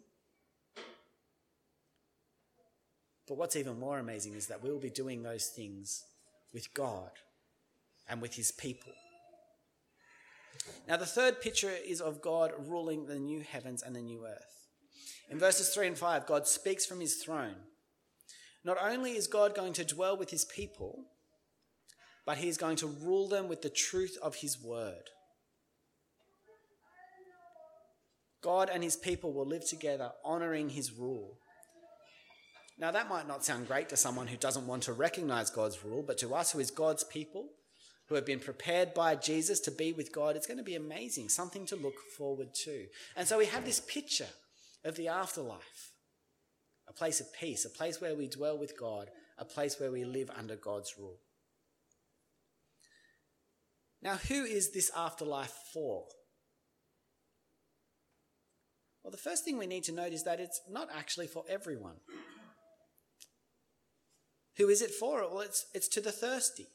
But 3.27 3.39
what's 3.39 3.55
even 3.55 3.79
more 3.79 3.97
amazing 3.97 4.35
is 4.35 4.45
that 4.47 4.61
we 4.61 4.69
will 4.69 4.79
be 4.79 4.91
doing 4.91 5.23
those 5.23 5.47
things 5.47 6.05
with 6.53 6.71
God 6.75 7.09
and 8.07 8.21
with 8.21 8.35
his 8.35 8.51
people. 8.51 8.93
Now, 10.87 10.97
the 10.97 11.05
third 11.05 11.41
picture 11.41 11.71
is 11.71 12.01
of 12.01 12.21
God 12.21 12.51
ruling 12.57 13.05
the 13.05 13.19
new 13.19 13.41
heavens 13.41 13.83
and 13.83 13.95
the 13.95 14.01
new 14.01 14.25
earth. 14.25 14.67
In 15.29 15.37
verses 15.37 15.69
3 15.69 15.87
and 15.87 15.97
5, 15.97 16.25
God 16.25 16.47
speaks 16.47 16.85
from 16.85 16.99
his 16.99 17.15
throne. 17.15 17.55
Not 18.63 18.77
only 18.81 19.11
is 19.11 19.27
God 19.27 19.55
going 19.55 19.73
to 19.73 19.85
dwell 19.85 20.17
with 20.17 20.31
his 20.31 20.45
people, 20.45 21.05
but 22.25 22.37
he 22.37 22.49
is 22.49 22.57
going 22.57 22.75
to 22.77 22.87
rule 22.87 23.27
them 23.27 23.47
with 23.47 23.61
the 23.61 23.69
truth 23.69 24.17
of 24.21 24.35
his 24.35 24.61
word. 24.61 25.09
God 28.41 28.69
and 28.71 28.83
his 28.83 28.95
people 28.95 29.33
will 29.33 29.45
live 29.45 29.67
together, 29.67 30.11
honoring 30.23 30.69
his 30.69 30.91
rule. 30.93 31.37
Now, 32.77 32.91
that 32.91 33.09
might 33.09 33.27
not 33.27 33.43
sound 33.43 33.67
great 33.67 33.89
to 33.89 33.97
someone 33.97 34.27
who 34.27 34.37
doesn't 34.37 34.65
want 34.65 34.83
to 34.83 34.93
recognize 34.93 35.49
God's 35.49 35.83
rule, 35.83 36.01
but 36.01 36.17
to 36.19 36.33
us 36.33 36.51
who 36.51 36.59
is 36.59 36.71
God's 36.71 37.03
people, 37.03 37.49
who 38.09 38.15
have 38.15 38.25
been 38.25 38.39
prepared 38.39 38.93
by 38.95 39.15
Jesus 39.15 39.59
to 39.61 39.71
be 39.71 39.93
with 39.93 40.11
God, 40.11 40.35
it's 40.35 40.47
going 40.47 40.57
to 40.57 40.63
be 40.63 40.75
amazing, 40.75 41.29
something 41.29 41.65
to 41.67 41.75
look 41.75 41.99
forward 42.17 42.55
to. 42.65 42.87
And 43.15 43.27
so 43.27 43.37
we 43.37 43.45
have 43.45 43.65
this 43.65 43.79
picture 43.79 44.27
of 44.83 44.95
the 44.95 45.07
afterlife 45.07 45.91
a 46.87 46.93
place 46.93 47.19
of 47.19 47.31
peace, 47.31 47.65
a 47.65 47.69
place 47.69 48.01
where 48.01 48.15
we 48.15 48.27
dwell 48.27 48.57
with 48.57 48.77
God, 48.77 49.11
a 49.37 49.45
place 49.45 49.79
where 49.79 49.91
we 49.91 50.05
live 50.05 50.31
under 50.35 50.55
God's 50.55 50.95
rule. 50.97 51.19
Now, 54.01 54.15
who 54.15 54.43
is 54.43 54.71
this 54.71 54.89
afterlife 54.97 55.53
for? 55.71 56.05
Well, 59.03 59.11
the 59.11 59.17
first 59.17 59.45
thing 59.45 59.59
we 59.59 59.67
need 59.67 59.83
to 59.83 59.91
note 59.91 60.13
is 60.13 60.23
that 60.23 60.39
it's 60.39 60.61
not 60.67 60.89
actually 60.91 61.27
for 61.27 61.43
everyone. 61.47 61.97
Who 64.57 64.67
is 64.67 64.81
it 64.81 64.89
for? 64.89 65.19
Well, 65.21 65.41
it's, 65.41 65.67
it's 65.75 65.87
to 65.89 66.01
the 66.01 66.11
thirsty. 66.11 66.69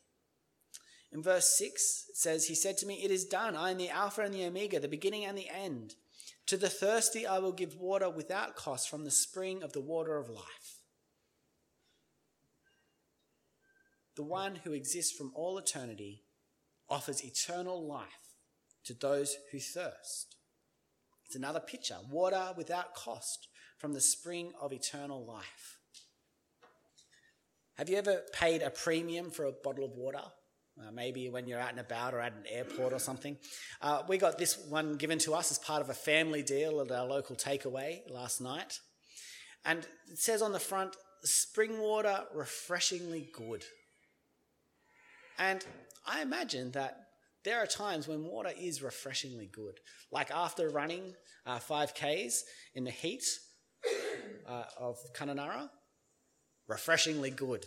In 1.13 1.23
verse 1.23 1.57
6, 1.59 2.07
it 2.11 2.17
says, 2.17 2.47
He 2.47 2.55
said 2.55 2.77
to 2.79 2.87
me, 2.87 3.03
It 3.03 3.11
is 3.11 3.25
done. 3.25 3.57
I 3.57 3.71
am 3.71 3.79
the 3.79 3.91
Alpha 3.91 4.23
and 4.23 4.35
the 4.35 4.45
Omega, 4.45 4.81
the 4.81 4.89
beginning 4.89 5.25
and 5.25 5.39
the 5.39 5.49
end. 5.49 5.95
To 6.47 6.57
the 6.57 6.69
thirsty 6.69 7.27
I 7.27 7.39
will 7.39 7.53
give 7.53 7.77
water 7.77 8.11
without 8.11 8.57
cost 8.57 8.89
from 8.91 9.05
the 9.05 9.11
spring 9.11 9.63
of 9.63 9.73
the 9.73 9.81
water 9.81 10.19
of 10.19 10.29
life. 10.29 10.81
The 14.17 14.23
one 14.23 14.57
who 14.57 14.73
exists 14.73 15.17
from 15.17 15.33
all 15.35 15.59
eternity 15.59 16.25
offers 16.89 17.25
eternal 17.25 17.87
life 17.87 18.37
to 18.85 18.95
those 18.95 19.37
who 19.51 19.59
thirst. 19.59 20.37
It's 21.27 21.35
another 21.35 21.61
picture 21.61 21.97
water 22.11 22.53
without 22.57 22.95
cost 22.95 23.49
from 23.79 23.95
the 23.95 24.01
spring 24.01 24.53
of 24.61 24.73
eternal 24.73 25.25
life. 25.25 25.79
Have 27.77 27.89
you 27.89 27.97
ever 27.97 28.23
paid 28.33 28.63
a 28.63 28.71
premium 28.71 29.31
for 29.31 29.47
a 29.47 29.53
bottle 29.53 29.85
of 29.85 29.93
water? 29.93 30.23
Uh, 30.76 30.90
maybe 30.90 31.28
when 31.28 31.47
you're 31.47 31.61
out 31.61 31.71
and 31.71 31.78
about 31.78 32.14
or 32.14 32.21
at 32.21 32.33
an 32.33 32.43
airport 32.50 32.93
or 32.93 32.99
something. 32.99 33.37
Uh, 33.81 34.02
we 34.09 34.19
got 34.19 34.38
this 34.38 34.59
one 34.69 34.97
given 34.97 35.19
to 35.21 35.33
us 35.33 35.52
as 35.52 35.59
part 35.61 35.81
of 35.81 35.88
a 35.88 35.95
family 35.95 36.43
deal 36.43 36.81
at 36.81 36.90
our 36.90 37.07
local 37.07 37.37
takeaway 37.37 38.00
last 38.11 38.40
night. 38.40 38.81
And 39.64 39.87
it 40.11 40.19
says 40.19 40.43
on 40.43 40.50
the 40.50 40.59
front, 40.59 40.97
spring 41.23 41.78
water 41.78 42.25
refreshingly 42.35 43.28
good. 43.33 43.62
And 45.38 45.64
I 46.07 46.23
imagine 46.23 46.73
that 46.73 47.04
there 47.45 47.62
are 47.62 47.66
times 47.66 48.09
when 48.09 48.25
water 48.25 48.50
is 48.59 48.83
refreshingly 48.83 49.47
good, 49.52 49.78
like 50.11 50.31
after 50.31 50.71
running 50.71 51.14
uh, 51.47 51.59
5Ks 51.59 52.40
in 52.75 52.85
the 52.85 52.90
heat 52.90 53.25
uh, 54.49 54.64
of 54.78 54.99
Kununurra, 55.14 55.69
refreshingly 56.66 57.31
good. 57.31 57.64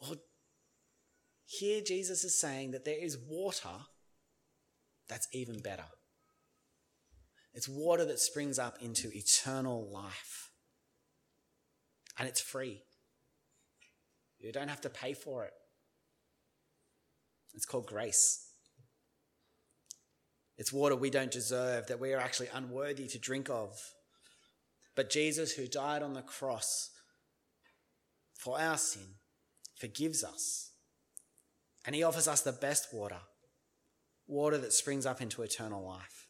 Well, 0.00 0.16
here 1.58 1.80
Jesus 1.80 2.24
is 2.24 2.38
saying 2.38 2.72
that 2.72 2.84
there 2.84 3.02
is 3.02 3.18
water 3.28 3.86
that's 5.08 5.28
even 5.32 5.60
better. 5.60 5.84
It's 7.52 7.68
water 7.68 8.04
that 8.04 8.18
springs 8.18 8.58
up 8.58 8.78
into 8.80 9.10
eternal 9.12 9.88
life. 9.92 10.50
And 12.18 12.28
it's 12.28 12.40
free. 12.40 12.82
You 14.38 14.52
don't 14.52 14.68
have 14.68 14.80
to 14.82 14.90
pay 14.90 15.14
for 15.14 15.44
it. 15.44 15.52
It's 17.54 17.66
called 17.66 17.86
grace. 17.86 18.50
It's 20.56 20.72
water 20.72 20.96
we 20.96 21.10
don't 21.10 21.30
deserve, 21.30 21.86
that 21.86 22.00
we 22.00 22.12
are 22.12 22.20
actually 22.20 22.48
unworthy 22.52 23.06
to 23.08 23.18
drink 23.18 23.48
of. 23.48 23.76
But 24.94 25.10
Jesus, 25.10 25.52
who 25.52 25.66
died 25.66 26.02
on 26.02 26.14
the 26.14 26.22
cross 26.22 26.90
for 28.38 28.60
our 28.60 28.76
sin, 28.76 29.16
forgives 29.76 30.22
us. 30.22 30.73
And 31.86 31.94
he 31.94 32.02
offers 32.02 32.28
us 32.28 32.40
the 32.40 32.52
best 32.52 32.88
water 32.92 33.20
water 34.26 34.58
that 34.58 34.72
springs 34.72 35.04
up 35.04 35.20
into 35.20 35.42
eternal 35.42 35.84
life. 35.84 36.28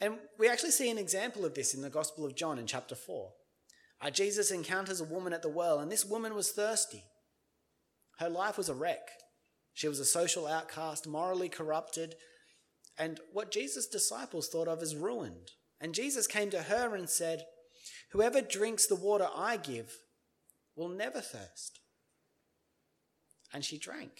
And 0.00 0.18
we 0.38 0.48
actually 0.48 0.72
see 0.72 0.90
an 0.90 0.98
example 0.98 1.44
of 1.44 1.54
this 1.54 1.72
in 1.74 1.82
the 1.82 1.90
Gospel 1.90 2.26
of 2.26 2.34
John 2.34 2.58
in 2.58 2.66
chapter 2.66 2.94
4. 2.94 3.30
Uh, 4.00 4.10
Jesus 4.10 4.50
encounters 4.50 5.00
a 5.00 5.04
woman 5.04 5.32
at 5.32 5.42
the 5.42 5.48
well, 5.48 5.78
and 5.78 5.90
this 5.90 6.04
woman 6.04 6.34
was 6.34 6.50
thirsty. 6.50 7.04
Her 8.18 8.28
life 8.28 8.58
was 8.58 8.68
a 8.68 8.74
wreck. 8.74 9.08
She 9.72 9.88
was 9.88 10.00
a 10.00 10.04
social 10.04 10.46
outcast, 10.46 11.06
morally 11.06 11.48
corrupted, 11.48 12.14
and 12.98 13.20
what 13.32 13.50
Jesus' 13.50 13.86
disciples 13.86 14.48
thought 14.48 14.68
of 14.68 14.82
as 14.82 14.96
ruined. 14.96 15.50
And 15.80 15.94
Jesus 15.94 16.26
came 16.26 16.50
to 16.50 16.62
her 16.62 16.94
and 16.94 17.08
said, 17.08 17.44
Whoever 18.12 18.40
drinks 18.40 18.86
the 18.86 18.96
water 18.96 19.28
I 19.34 19.58
give 19.58 19.92
will 20.74 20.88
never 20.88 21.20
thirst. 21.20 21.80
And 23.52 23.64
she 23.64 23.78
drank. 23.78 24.12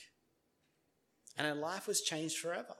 And 1.36 1.46
her 1.46 1.54
life 1.54 1.86
was 1.86 2.00
changed 2.00 2.38
forever. 2.38 2.74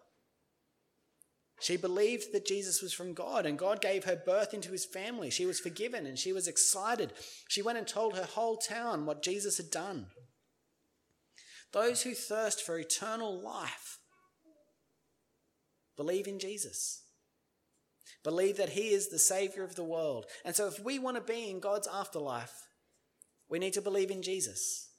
She 1.61 1.77
believed 1.77 2.33
that 2.33 2.47
Jesus 2.47 2.83
was 2.83 2.93
from 2.93 3.15
God, 3.15 3.47
and 3.47 3.59
God 3.59 3.81
gave 3.81 4.05
her 4.05 4.17
birth 4.17 4.53
into 4.53 4.73
his 4.73 4.85
family. 4.85 5.31
She 5.31 5.47
was 5.47 5.59
forgiven 5.59 6.05
and 6.05 6.19
she 6.19 6.33
was 6.33 6.49
excited. 6.49 7.13
She 7.49 7.63
went 7.63 7.79
and 7.79 7.87
told 7.87 8.15
her 8.15 8.25
whole 8.25 8.59
town 8.59 9.07
what 9.07 9.23
Jesus 9.23 9.57
had 9.57 9.71
done. 9.71 10.07
Those 11.73 12.03
who 12.03 12.15
thirst 12.15 12.63
for 12.63 12.79
eternal 12.79 13.41
life 13.43 13.99
believe 15.97 16.27
in 16.27 16.39
Jesus. 16.39 17.03
Believe 18.23 18.57
that 18.59 18.71
He 18.71 18.91
is 18.91 19.09
the 19.09 19.19
Savior 19.19 19.65
of 19.65 19.77
the 19.77 19.85
world. 19.85 20.27
And 20.45 20.55
so, 20.55 20.67
if 20.67 20.79
we 20.79 20.99
want 20.99 21.17
to 21.17 21.23
be 21.23 21.51
in 21.51 21.61
God's 21.61 21.89
afterlife, 21.89 22.53
we 23.49 23.59
need 23.59 23.73
to 23.75 23.83
believe 23.83 24.11
in 24.11 24.23
Jesus. 24.23 24.91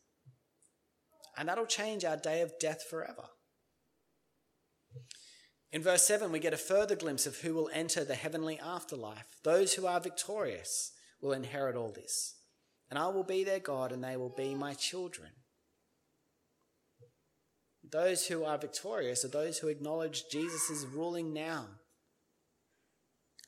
And 1.37 1.47
that'll 1.47 1.65
change 1.65 2.03
our 2.03 2.17
day 2.17 2.41
of 2.41 2.57
death 2.59 2.83
forever. 2.89 3.25
In 5.71 5.81
verse 5.81 6.03
7, 6.07 6.31
we 6.31 6.39
get 6.39 6.53
a 6.53 6.57
further 6.57 6.95
glimpse 6.95 7.27
of 7.27 7.37
who 7.37 7.53
will 7.53 7.69
enter 7.73 8.03
the 8.03 8.15
heavenly 8.15 8.57
afterlife. 8.59 9.25
Those 9.43 9.73
who 9.73 9.85
are 9.85 9.99
victorious 9.99 10.93
will 11.21 11.33
inherit 11.33 11.75
all 11.75 11.91
this. 11.91 12.35
And 12.89 12.97
I 12.97 13.07
will 13.07 13.23
be 13.23 13.43
their 13.43 13.59
God, 13.59 13.91
and 13.91 14.03
they 14.03 14.15
will 14.15 14.33
be 14.35 14.55
my 14.55 14.73
children. 14.73 15.29
Those 17.89 18.27
who 18.27 18.43
are 18.43 18.57
victorious 18.57 19.25
are 19.25 19.29
those 19.29 19.59
who 19.59 19.67
acknowledge 19.67 20.25
Jesus 20.31 20.85
ruling 20.85 21.33
now. 21.33 21.65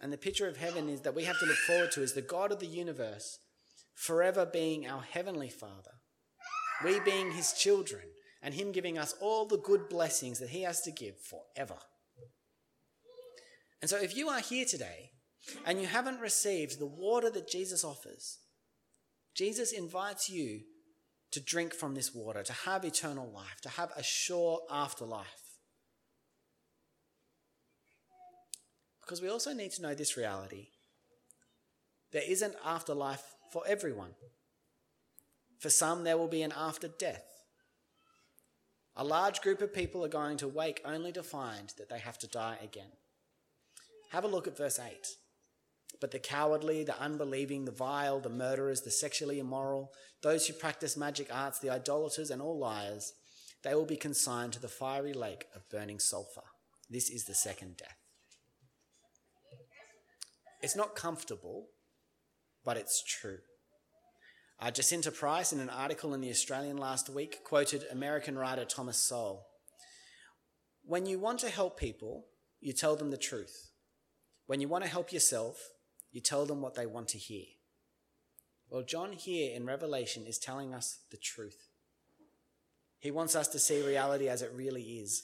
And 0.02 0.14
the 0.14 0.18
picture 0.18 0.48
of 0.48 0.58
heaven 0.58 0.90
is 0.90 1.02
that 1.02 1.16
we 1.16 1.26
have 1.26 1.40
to 1.40 1.46
look 1.46 1.58
forward 1.58 1.92
to 1.94 2.04
is 2.04 2.14
the 2.14 2.22
God 2.22 2.52
of 2.52 2.60
the 2.60 2.68
universe 2.68 3.40
forever 3.94 4.46
being 4.46 4.88
our 4.88 5.02
heavenly 5.02 5.50
Father, 5.50 5.92
we 6.86 7.02
being 7.02 7.32
his 7.32 7.52
children, 7.52 8.04
and 8.42 8.54
him 8.54 8.72
giving 8.72 8.98
us 8.98 9.14
all 9.20 9.46
the 9.46 9.58
good 9.58 9.90
blessings 9.90 10.40
that 10.40 10.50
he 10.50 10.62
has 10.62 10.82
to 10.82 10.92
give 10.92 11.16
forever. 11.20 11.76
And 13.82 13.90
so 13.90 13.98
if 13.98 14.16
you 14.16 14.30
are 14.30 14.40
here 14.40 14.66
today 14.66 15.12
and 15.66 15.82
you 15.82 15.88
haven't 15.88 16.20
received 16.20 16.80
the 16.80 16.86
water 16.86 17.30
that 17.30 17.50
Jesus 17.50 17.84
offers, 17.84 18.40
Jesus 19.36 19.72
invites 19.72 20.30
you 20.30 20.62
to 21.32 21.40
drink 21.40 21.74
from 21.74 21.96
this 21.96 22.14
water, 22.14 22.44
to 22.44 22.54
have 22.54 22.84
eternal 22.84 23.32
life, 23.32 23.62
to 23.62 23.70
have 23.70 23.92
a 23.96 24.04
sure 24.04 24.62
afterlife. 24.70 25.28
Because 29.02 29.22
we 29.22 29.30
also 29.30 29.54
need 29.54 29.72
to 29.72 29.82
know 29.82 29.96
this 29.96 30.18
reality 30.18 30.68
there 32.12 32.24
is 32.28 32.42
an 32.42 32.54
afterlife 32.66 33.36
for 33.52 33.64
everyone. 33.68 34.16
For 35.60 35.70
some, 35.70 36.04
there 36.04 36.18
will 36.18 36.28
be 36.28 36.42
an 36.42 36.54
after 36.58 36.88
death. 36.88 37.26
A 38.96 39.04
large 39.04 39.42
group 39.42 39.62
of 39.62 39.74
people 39.74 40.04
are 40.04 40.10
going 40.10 40.38
to 40.38 40.48
wake 40.48 40.82
only 40.84 41.12
to 41.12 41.24
find 41.24 41.72
that 41.78 41.90
they 41.90 42.00
have 42.00 42.18
to 42.20 42.28
die 42.28 42.58
again. 42.64 42.92
Have 44.10 44.24
a 44.24 44.28
look 44.28 44.48
at 44.48 44.58
verse 44.58 44.80
8. 44.80 45.08
But 46.02 46.12
the 46.12 46.20
cowardly, 46.20 46.84
the 46.84 47.00
unbelieving, 47.00 47.66
the 47.66 47.72
vile, 47.72 48.20
the 48.20 48.30
murderers, 48.30 48.82
the 48.82 48.92
sexually 48.92 49.40
immoral, 49.40 49.92
those 50.22 50.48
who 50.48 50.54
practice 50.54 50.96
magic 50.96 51.28
arts, 51.32 51.60
the 51.60 51.70
idolaters, 51.70 52.30
and 52.30 52.42
all 52.42 52.58
liars, 52.58 53.14
they 53.64 53.76
will 53.76 53.86
be 53.86 53.98
consigned 53.98 54.54
to 54.54 54.62
the 54.62 54.68
fiery 54.68 55.14
lake 55.14 55.46
of 55.56 55.70
burning 55.70 56.00
sulfur. 56.00 56.44
This 56.90 57.10
is 57.10 57.26
the 57.26 57.36
second 57.36 57.78
death. 57.78 57.98
It's 60.62 60.76
not 60.76 60.96
comfortable, 60.96 61.68
but 62.66 62.78
it's 62.78 63.04
true. 63.04 63.40
Uh, 64.60 64.72
Jacinta 64.72 65.12
Price, 65.12 65.54
in 65.54 65.60
an 65.60 65.70
article 65.70 66.14
in 66.14 66.22
The 66.22 66.32
Australian 66.32 66.78
last 66.78 67.10
week, 67.10 67.44
quoted 67.46 67.86
American 67.92 68.38
writer 68.38 68.66
Thomas 68.66 68.98
Sowell 68.98 69.46
When 70.84 71.06
you 71.06 71.20
want 71.20 71.40
to 71.40 71.50
help 71.50 71.80
people, 71.80 72.26
you 72.60 72.74
tell 72.74 72.96
them 72.96 73.12
the 73.12 73.18
truth. 73.18 73.69
When 74.50 74.62
you 74.62 74.68
want 74.68 74.84
to 74.84 74.90
help 74.90 75.14
yourself, 75.14 75.74
you 76.12 76.22
tell 76.22 76.48
them 76.48 76.60
what 76.60 76.74
they 76.74 76.88
want 76.88 77.10
to 77.10 77.20
hear. 77.20 77.46
Well, 78.68 78.82
John 78.82 79.12
here 79.12 79.56
in 79.56 79.68
Revelation 79.68 80.26
is 80.26 80.40
telling 80.40 80.74
us 80.74 81.02
the 81.12 81.18
truth. 81.18 81.68
He 82.98 83.12
wants 83.12 83.36
us 83.36 83.48
to 83.50 83.60
see 83.60 83.86
reality 83.86 84.28
as 84.28 84.42
it 84.42 84.52
really 84.52 84.82
is. 84.82 85.22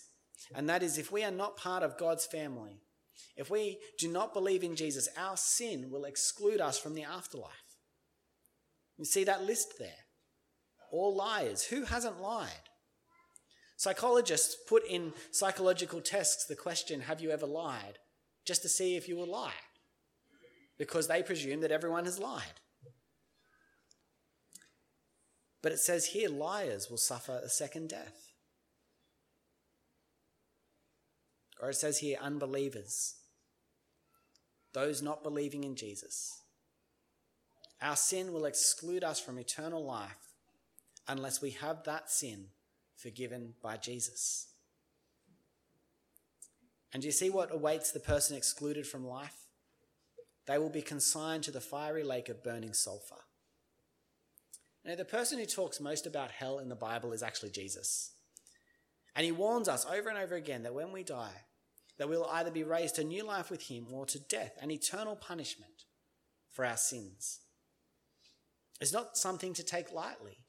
And 0.54 0.70
that 0.70 0.84
is, 0.84 1.00
if 1.00 1.12
we 1.12 1.24
are 1.24 1.32
not 1.32 1.58
part 1.58 1.82
of 1.82 1.98
God's 1.98 2.28
family, 2.28 2.84
if 3.36 3.50
we 3.50 3.80
do 3.98 4.08
not 4.08 4.32
believe 4.32 4.64
in 4.64 4.76
Jesus, 4.76 5.10
our 5.18 5.38
sin 5.38 5.90
will 5.90 6.06
exclude 6.06 6.62
us 6.62 6.78
from 6.78 6.94
the 6.94 7.06
afterlife. 7.06 7.50
You 8.96 9.06
see 9.06 9.24
that 9.24 9.44
list 9.44 9.80
there. 9.80 10.06
All 10.92 11.16
liars. 11.16 11.64
Who 11.64 11.86
hasn't 11.86 12.22
lied? 12.22 12.70
Psychologists 13.76 14.56
put 14.70 14.86
in 14.88 15.14
psychological 15.32 16.00
tests 16.00 16.46
the 16.46 16.56
question, 16.56 17.02
Have 17.02 17.22
you 17.22 17.32
ever 17.32 17.48
lied? 17.48 17.98
Just 18.46 18.62
to 18.62 18.70
see 18.70 18.96
if 18.96 19.10
you 19.10 19.16
will 19.16 19.28
lie 19.28 19.52
because 20.78 21.08
they 21.08 21.24
presume 21.24 21.62
that 21.62 21.72
everyone 21.72 22.06
has 22.06 22.20
lied. 22.20 22.62
But 25.62 25.72
it 25.72 25.80
says 25.80 26.06
here 26.06 26.30
liars 26.30 26.90
will 26.90 26.98
suffer 26.98 27.42
a 27.44 27.50
second 27.50 27.90
death. 27.90 28.34
Or 31.60 31.70
it 31.70 31.76
says 31.76 32.00
here 32.00 32.18
unbelievers, 32.22 33.16
those 34.74 35.02
not 35.02 35.24
believing 35.24 35.64
in 35.64 35.76
Jesus. 35.76 36.42
Our 37.82 37.96
sin 37.96 38.32
will 38.32 38.46
exclude 38.46 39.04
us 39.04 39.20
from 39.20 39.40
eternal 39.40 39.84
life 39.84 40.36
unless 41.08 41.42
we 41.42 41.52
have 41.52 41.84
that 41.86 42.12
sin 42.12 42.48
forgiven 42.96 43.54
by 43.64 43.78
Jesus. 43.78 44.48
And 46.96 47.02
do 47.02 47.10
you 47.10 47.12
see 47.12 47.30
what 47.30 47.54
awaits 47.54 47.92
the 47.92 48.00
person 48.00 48.38
excluded 48.38 48.88
from 48.88 49.06
life? 49.06 49.50
They 50.48 50.58
will 50.58 50.70
be 50.70 50.82
consigned 50.82 51.44
to 51.44 51.52
the 51.52 51.60
fiery 51.60 52.06
lake 52.06 52.30
of 52.30 52.42
burning 52.42 52.72
sulfur. 52.72 53.20
Now, 54.86 54.96
the 54.96 55.04
person 55.04 55.38
who 55.38 55.46
talks 55.46 55.82
most 55.82 56.08
about 56.08 56.32
hell 56.32 56.58
in 56.58 56.70
the 56.70 56.74
Bible 56.78 57.12
is 57.12 57.22
actually 57.22 57.50
Jesus. 57.50 58.14
And 59.14 59.26
he 59.26 59.34
warns 59.34 59.68
us 59.68 59.86
over 59.86 60.08
and 60.08 60.18
over 60.18 60.36
again 60.36 60.64
that 60.64 60.74
when 60.74 60.94
we 60.94 61.04
die, 61.04 61.44
that 61.98 62.08
we'll 62.08 62.30
either 62.32 62.50
be 62.50 62.64
raised 62.64 62.96
to 62.96 63.04
new 63.04 63.26
life 63.26 63.52
with 63.52 63.64
him 63.64 63.88
or 63.92 64.06
to 64.06 64.18
death 64.18 64.54
and 64.62 64.72
eternal 64.72 65.18
punishment 65.18 65.84
for 66.50 66.64
our 66.64 66.78
sins. 66.78 67.42
It's 68.80 68.94
not 68.94 69.18
something 69.18 69.54
to 69.56 69.66
take 69.66 69.92
lightly. 69.92 70.46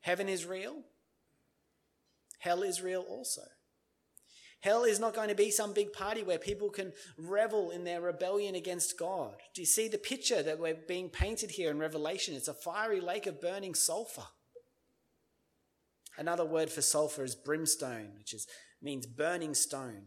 Heaven 0.00 0.30
is 0.30 0.46
real. 0.46 0.84
Hell 2.38 2.62
is 2.62 2.80
real 2.80 3.02
also. 3.02 3.42
Hell 4.60 4.84
is 4.84 4.98
not 4.98 5.14
going 5.14 5.28
to 5.28 5.34
be 5.34 5.50
some 5.50 5.72
big 5.72 5.92
party 5.92 6.22
where 6.22 6.38
people 6.38 6.70
can 6.70 6.92
revel 7.18 7.70
in 7.70 7.84
their 7.84 8.00
rebellion 8.00 8.54
against 8.54 8.98
God. 8.98 9.34
Do 9.54 9.62
you 9.62 9.66
see 9.66 9.86
the 9.88 9.98
picture 9.98 10.42
that 10.42 10.58
we're 10.58 10.74
being 10.74 11.08
painted 11.08 11.52
here 11.52 11.70
in 11.70 11.78
Revelation? 11.78 12.34
It's 12.34 12.48
a 12.48 12.54
fiery 12.54 13.00
lake 13.00 13.26
of 13.26 13.40
burning 13.40 13.74
sulfur. 13.74 14.26
Another 16.18 16.44
word 16.44 16.70
for 16.70 16.80
sulfur 16.80 17.22
is 17.22 17.34
brimstone, 17.34 18.12
which 18.18 18.32
is, 18.32 18.46
means 18.82 19.06
burning 19.06 19.54
stone. 19.54 20.06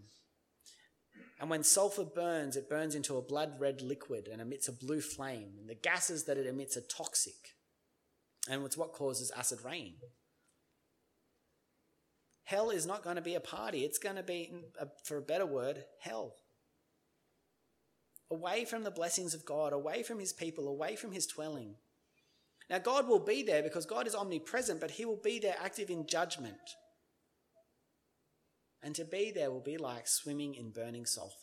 And 1.39 1.49
when 1.49 1.63
sulfur 1.63 2.03
burns, 2.03 2.57
it 2.57 2.69
burns 2.69 2.95
into 2.95 3.15
a 3.15 3.21
blood 3.21 3.53
red 3.59 3.81
liquid 3.81 4.27
and 4.29 4.41
emits 4.41 4.67
a 4.67 4.73
blue 4.73 4.99
flame. 4.99 5.53
And 5.59 5.69
the 5.69 5.75
gases 5.75 6.25
that 6.25 6.37
it 6.37 6.47
emits 6.47 6.75
are 6.75 6.81
toxic. 6.81 7.55
And 8.49 8.65
it's 8.65 8.75
what 8.75 8.93
causes 8.93 9.31
acid 9.35 9.59
rain. 9.63 9.95
Hell 12.49 12.71
is 12.71 12.87
not 12.87 13.03
going 13.03 13.15
to 13.15 13.21
be 13.21 13.35
a 13.35 13.39
party. 13.39 13.85
It's 13.85 13.99
going 13.99 14.15
to 14.15 14.23
be, 14.23 14.51
mm, 14.51 14.89
for 15.03 15.17
a 15.17 15.21
better 15.21 15.45
word, 15.45 15.83
hell. 15.99 16.33
Away 18.31 18.65
from 18.65 18.83
the 18.83 18.91
blessings 18.91 19.35
of 19.35 19.45
God, 19.45 19.71
away 19.71 20.01
from 20.01 20.19
his 20.19 20.33
people, 20.33 20.67
away 20.67 20.95
from 20.95 21.11
his 21.11 21.27
dwelling. 21.27 21.75
Now, 22.67 22.79
God 22.79 23.07
will 23.07 23.19
be 23.19 23.43
there 23.43 23.61
because 23.61 23.85
God 23.85 24.07
is 24.07 24.15
omnipresent, 24.15 24.79
but 24.79 24.91
he 24.91 25.05
will 25.05 25.21
be 25.23 25.37
there 25.37 25.57
active 25.63 25.91
in 25.91 26.07
judgment. 26.07 26.57
And 28.81 28.95
to 28.95 29.05
be 29.05 29.31
there 29.31 29.51
will 29.51 29.61
be 29.61 29.77
like 29.77 30.07
swimming 30.07 30.55
in 30.55 30.71
burning 30.71 31.05
sulfur. 31.05 31.35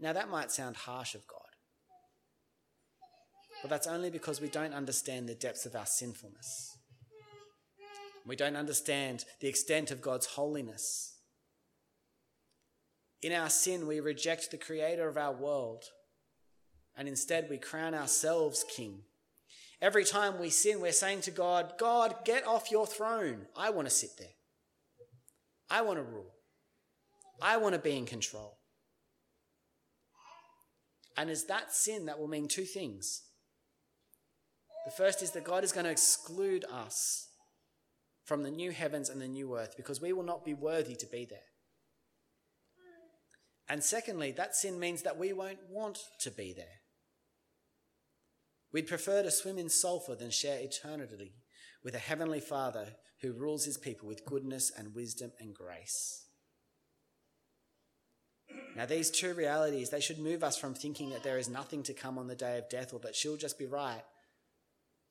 Now, 0.00 0.12
that 0.12 0.30
might 0.30 0.50
sound 0.50 0.76
harsh 0.76 1.14
of 1.14 1.26
God, 1.28 1.40
but 3.62 3.70
that's 3.70 3.86
only 3.86 4.10
because 4.10 4.40
we 4.40 4.48
don't 4.48 4.74
understand 4.74 5.28
the 5.28 5.34
depths 5.34 5.66
of 5.66 5.76
our 5.76 5.86
sinfulness. 5.86 6.77
We 8.28 8.36
don't 8.36 8.56
understand 8.56 9.24
the 9.40 9.48
extent 9.48 9.90
of 9.90 10.02
God's 10.02 10.26
holiness. 10.26 11.16
In 13.22 13.32
our 13.32 13.48
sin, 13.50 13.86
we 13.86 14.00
reject 14.00 14.50
the 14.50 14.58
creator 14.58 15.08
of 15.08 15.16
our 15.16 15.32
world 15.32 15.84
and 16.94 17.08
instead 17.08 17.48
we 17.48 17.56
crown 17.56 17.94
ourselves 17.94 18.64
king. 18.68 19.00
Every 19.80 20.04
time 20.04 20.38
we 20.38 20.50
sin, 20.50 20.80
we're 20.80 20.92
saying 20.92 21.22
to 21.22 21.30
God, 21.30 21.74
God, 21.78 22.16
get 22.24 22.46
off 22.46 22.72
your 22.72 22.86
throne. 22.86 23.46
I 23.56 23.70
want 23.70 23.88
to 23.88 23.94
sit 23.94 24.10
there. 24.18 24.26
I 25.70 25.82
want 25.82 25.98
to 25.98 26.02
rule. 26.02 26.34
I 27.40 27.56
want 27.56 27.76
to 27.76 27.80
be 27.80 27.96
in 27.96 28.04
control. 28.04 28.58
And 31.16 31.30
it's 31.30 31.44
that 31.44 31.72
sin 31.72 32.06
that 32.06 32.18
will 32.18 32.28
mean 32.28 32.48
two 32.48 32.64
things. 32.64 33.22
The 34.84 34.92
first 34.92 35.22
is 35.22 35.30
that 35.32 35.44
God 35.44 35.62
is 35.62 35.72
going 35.72 35.84
to 35.84 35.90
exclude 35.90 36.64
us 36.70 37.27
from 38.28 38.42
the 38.42 38.50
new 38.50 38.70
heavens 38.70 39.08
and 39.08 39.22
the 39.22 39.26
new 39.26 39.56
earth 39.56 39.72
because 39.74 40.02
we 40.02 40.12
will 40.12 40.22
not 40.22 40.44
be 40.44 40.52
worthy 40.52 40.94
to 40.94 41.06
be 41.06 41.24
there. 41.24 41.48
And 43.70 43.82
secondly, 43.82 44.32
that 44.32 44.54
sin 44.54 44.78
means 44.78 45.02
that 45.02 45.18
we 45.18 45.32
won't 45.32 45.70
want 45.70 45.98
to 46.20 46.30
be 46.30 46.52
there. 46.52 46.82
We'd 48.70 48.86
prefer 48.86 49.22
to 49.22 49.30
swim 49.30 49.58
in 49.58 49.70
sulfur 49.70 50.14
than 50.14 50.30
share 50.30 50.60
eternity 50.60 51.36
with 51.82 51.94
a 51.94 51.98
heavenly 51.98 52.40
Father 52.40 52.96
who 53.22 53.32
rules 53.32 53.64
his 53.64 53.78
people 53.78 54.06
with 54.06 54.26
goodness 54.26 54.70
and 54.76 54.94
wisdom 54.94 55.32
and 55.40 55.54
grace. 55.54 56.26
Now, 58.76 58.84
these 58.84 59.10
two 59.10 59.32
realities, 59.32 59.88
they 59.88 60.00
should 60.00 60.18
move 60.18 60.44
us 60.44 60.58
from 60.58 60.74
thinking 60.74 61.10
that 61.10 61.22
there 61.22 61.38
is 61.38 61.48
nothing 61.48 61.82
to 61.84 61.94
come 61.94 62.18
on 62.18 62.26
the 62.26 62.34
day 62.34 62.58
of 62.58 62.68
death 62.68 62.92
or 62.92 63.00
that 63.00 63.16
she'll 63.16 63.38
just 63.38 63.58
be 63.58 63.66
right 63.66 64.02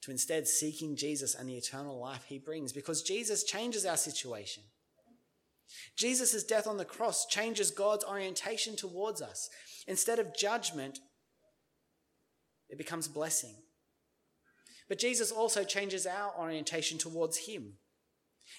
to 0.03 0.11
instead 0.11 0.47
seeking 0.47 0.95
Jesus 0.95 1.35
and 1.35 1.49
the 1.49 1.57
eternal 1.57 1.99
life 1.99 2.25
he 2.27 2.37
brings 2.37 2.71
because 2.71 3.01
Jesus 3.01 3.43
changes 3.43 3.85
our 3.85 3.97
situation. 3.97 4.63
Jesus' 5.97 6.43
death 6.43 6.67
on 6.67 6.77
the 6.77 6.85
cross 6.85 7.25
changes 7.25 7.71
God's 7.71 8.05
orientation 8.05 8.75
towards 8.75 9.21
us. 9.21 9.49
Instead 9.87 10.19
of 10.19 10.35
judgment, 10.35 10.99
it 12.69 12.77
becomes 12.77 13.07
blessing. 13.07 13.55
But 14.87 14.99
Jesus 14.99 15.31
also 15.31 15.63
changes 15.63 16.05
our 16.05 16.33
orientation 16.39 16.97
towards 16.97 17.37
him. 17.37 17.73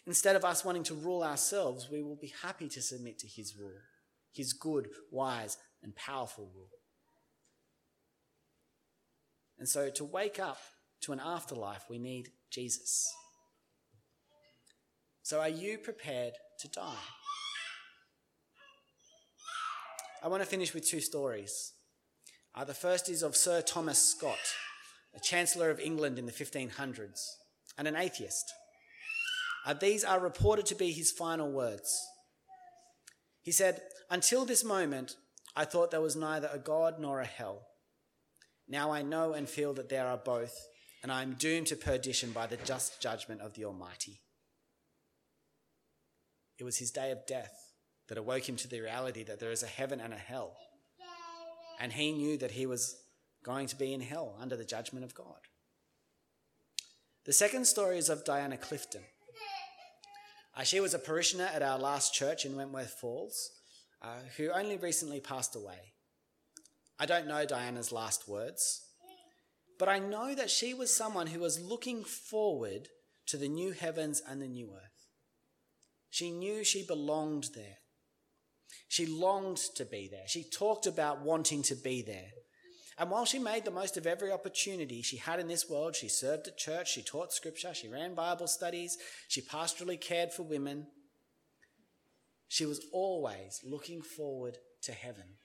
Instead 0.07 0.37
of 0.37 0.45
us 0.45 0.65
wanting 0.65 0.83
to 0.85 0.95
rule 0.95 1.23
ourselves, 1.23 1.89
we 1.91 2.03
will 2.03 2.17
be 2.17 2.33
happy 2.43 2.69
to 2.69 2.83
submit 2.83 3.19
to 3.19 3.27
his 3.27 3.55
rule, 3.59 3.81
his 4.35 4.53
good, 4.53 4.89
wise, 5.11 5.57
and 5.83 5.97
powerful 5.97 6.51
rule. 6.55 6.69
And 9.59 9.69
so 9.69 9.91
to 9.91 10.05
wake 10.05 10.39
up 10.39 10.59
to 11.03 11.13
an 11.13 11.21
afterlife, 11.21 11.85
we 11.89 11.99
need 11.99 12.31
Jesus. 12.51 13.07
So 15.23 15.41
are 15.41 15.49
you 15.49 15.79
prepared 15.79 16.35
to 16.61 16.69
die? 16.69 17.07
I 20.23 20.29
want 20.29 20.43
to 20.43 20.49
finish 20.49 20.75
with 20.75 20.87
two 20.87 21.01
stories. 21.01 21.73
Uh, 22.55 22.65
the 22.65 22.75
first 22.75 23.09
is 23.09 23.23
of 23.23 23.37
Sir 23.37 23.63
Thomas 23.63 24.03
Scott, 24.03 24.39
a 25.15 25.21
Chancellor 25.21 25.71
of 25.71 25.79
England 25.79 26.19
in 26.19 26.27
the 26.27 26.33
1500s, 26.33 27.21
and 27.77 27.87
an 27.87 27.95
atheist. 27.95 28.53
Uh, 29.65 29.75
these 29.75 30.03
are 30.03 30.19
reported 30.19 30.67
to 30.67 30.75
be 30.75 30.91
his 30.91 31.13
final 31.13 31.51
words. 31.53 31.97
He 33.43 33.53
said, 33.53 33.83
Until 34.11 34.45
this 34.45 34.65
moment, 34.65 35.17
I 35.55 35.65
thought 35.65 35.91
there 35.91 36.01
was 36.01 36.17
neither 36.17 36.51
a 36.53 36.59
God 36.59 36.99
nor 36.99 37.21
a 37.21 37.27
hell. 37.27 37.67
Now 38.69 38.91
I 38.91 39.03
know 39.03 39.33
and 39.35 39.49
feel 39.49 39.75
that 39.75 39.89
there 39.89 40.07
are 40.07 40.17
both, 40.17 40.55
and 41.03 41.13
I 41.13 41.23
am 41.23 41.35
doomed 41.35 41.69
to 41.69 41.77
perdition 41.77 42.33
by 42.33 42.47
the 42.47 42.57
just 42.59 43.01
judgment 43.01 43.41
of 43.41 43.55
the 43.55 43.65
Almighty. 43.65 44.21
It 46.59 46.65
was 46.65 46.79
his 46.79 46.91
day 46.91 47.13
of 47.13 47.27
death 47.27 47.55
that 48.09 48.19
awoke 48.19 48.49
him 48.49 48.57
to 48.57 48.69
the 48.69 48.81
reality 48.81 49.23
that 49.25 49.39
there 49.39 49.53
is 49.53 49.63
a 49.63 49.67
heaven 49.67 50.01
and 50.01 50.13
a 50.13 50.19
hell. 50.19 50.57
And 51.81 51.93
he 51.93 52.11
knew 52.11 52.37
that 52.39 52.53
he 52.53 52.67
was 52.67 52.97
going 53.45 53.69
to 53.69 53.77
be 53.77 53.95
in 53.95 54.01
hell 54.01 54.35
under 54.41 54.57
the 54.57 54.65
judgment 54.65 55.05
of 55.05 55.15
God. 55.15 55.39
The 57.25 57.33
second 57.33 57.67
story 57.67 57.99
is 57.99 58.09
of 58.09 58.25
Diana 58.25 58.57
Clifton. 58.57 59.03
She 60.65 60.81
was 60.81 60.93
a 60.93 60.99
parishioner 60.99 61.49
at 61.55 61.63
our 61.63 61.79
last 61.79 62.13
church 62.13 62.45
in 62.45 62.57
Wentworth 62.57 62.97
Falls, 63.01 63.51
uh, 64.03 64.17
who 64.37 64.51
only 64.51 64.77
recently 64.77 65.21
passed 65.21 65.55
away. 65.55 65.93
I 66.99 67.07
don't 67.07 67.29
know 67.29 67.45
Diana's 67.45 67.93
last 67.93 68.27
words, 68.27 68.88
but 69.79 69.89
I 69.89 69.99
know 69.99 70.35
that 70.35 70.51
she 70.51 70.75
was 70.75 70.95
someone 70.95 71.29
who 71.29 71.41
was 71.41 71.61
looking 71.61 72.05
forward 72.05 72.89
to 73.27 73.37
the 73.37 73.49
new 73.49 73.73
heavens 73.73 74.23
and 74.27 74.43
the 74.43 74.49
new 74.49 74.71
earth. 74.75 75.07
She 76.11 76.31
knew 76.31 76.65
she 76.65 76.87
belonged 76.87 77.49
there. 77.55 77.79
She 78.89 79.07
longed 79.07 79.59
to 79.77 79.85
be 79.85 80.09
there. 80.11 80.27
She 80.27 80.43
talked 80.43 80.87
about 80.87 81.23
wanting 81.23 81.63
to 81.65 81.75
be 81.75 82.03
there. 82.03 82.31
And 82.99 83.11
while 83.11 83.25
she 83.25 83.39
made 83.39 83.65
the 83.65 83.71
most 83.71 83.97
of 83.97 84.07
every 84.07 84.33
opportunity 84.33 85.03
she 85.03 85.19
had 85.19 85.39
in 85.39 85.47
this 85.47 85.71
world, 85.71 85.95
she 85.95 86.09
served 86.09 86.49
at 86.49 86.59
church, 86.59 86.93
she 86.93 87.03
taught 87.03 87.33
scripture, 87.33 87.73
she 87.73 87.89
ran 87.89 88.15
Bible 88.15 88.49
studies, 88.49 88.99
she 89.29 89.41
pastorally 89.41 90.01
cared 90.01 90.33
for 90.33 90.43
women. 90.43 90.89
She 92.49 92.67
was 92.67 92.81
always 92.93 93.61
looking 93.63 94.03
forward 94.03 94.59
to 94.83 94.93
heaven. 94.93 95.37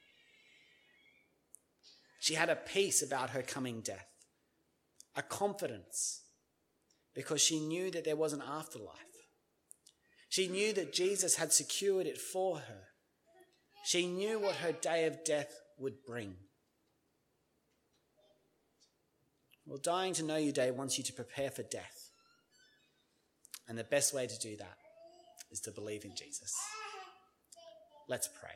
She 2.22 2.34
had 2.34 2.50
a 2.50 2.56
peace 2.56 3.04
about 3.04 3.32
her 3.32 3.44
coming 3.44 3.82
death, 3.82 4.08
a 5.16 5.22
confidence, 5.22 6.22
because 7.14 7.42
she 7.42 7.60
knew 7.60 7.92
that 7.92 8.06
there 8.06 8.16
was 8.16 8.34
an 8.34 8.42
afterlife. 8.42 8.98
She 10.30 10.48
knew 10.48 10.74
that 10.74 10.94
Jesus 10.94 11.36
had 11.36 11.54
secured 11.54 12.08
it 12.08 12.18
for 12.18 12.58
her. 12.58 12.88
She 13.86 14.08
knew 14.08 14.40
what 14.40 14.56
her 14.56 14.72
day 14.72 15.06
of 15.06 15.24
death 15.24 15.54
would 15.78 16.04
bring. 16.08 16.36
Well, 19.66 19.78
dying 19.78 20.14
to 20.16 20.24
know 20.24 20.38
you 20.38 20.52
day 20.52 20.72
wants 20.72 20.98
you 20.98 21.04
to 21.04 21.14
prepare 21.14 21.52
for 21.52 21.64
death. 21.64 22.10
And 23.68 23.78
the 23.78 23.84
best 23.84 24.14
way 24.14 24.28
to 24.28 24.40
do 24.40 24.58
that 24.58 24.78
is 25.52 25.60
to 25.62 25.72
believe 25.72 26.04
in 26.04 26.16
Jesus. 26.16 26.54
Let's 28.10 28.28
pray. 28.28 28.56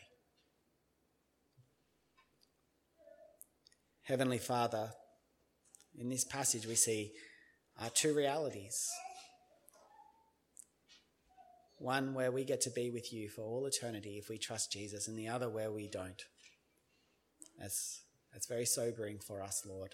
Heavenly 4.04 4.40
Father, 4.40 4.92
in 5.98 6.10
this 6.10 6.24
passage 6.24 6.66
we 6.68 6.76
see 6.76 7.12
our 7.82 7.90
two 7.90 8.14
realities. 8.14 8.88
One 11.80 12.14
where 12.14 12.32
we 12.32 12.44
get 12.44 12.62
to 12.62 12.72
be 12.72 12.90
with 12.90 13.14
you 13.14 13.30
for 13.30 13.42
all 13.42 13.66
eternity 13.66 14.18
if 14.18 14.30
we 14.30 14.38
trust 14.38 14.72
Jesus, 14.72 15.08
and 15.08 15.18
the 15.18 15.28
other 15.28 15.50
where 15.50 15.72
we 15.72 15.88
don't. 15.88 16.22
That's, 17.60 18.02
that's 18.34 18.48
very 18.48 18.66
sobering 18.66 19.20
for 19.20 19.44
us, 19.44 19.64
Lord. 19.66 19.94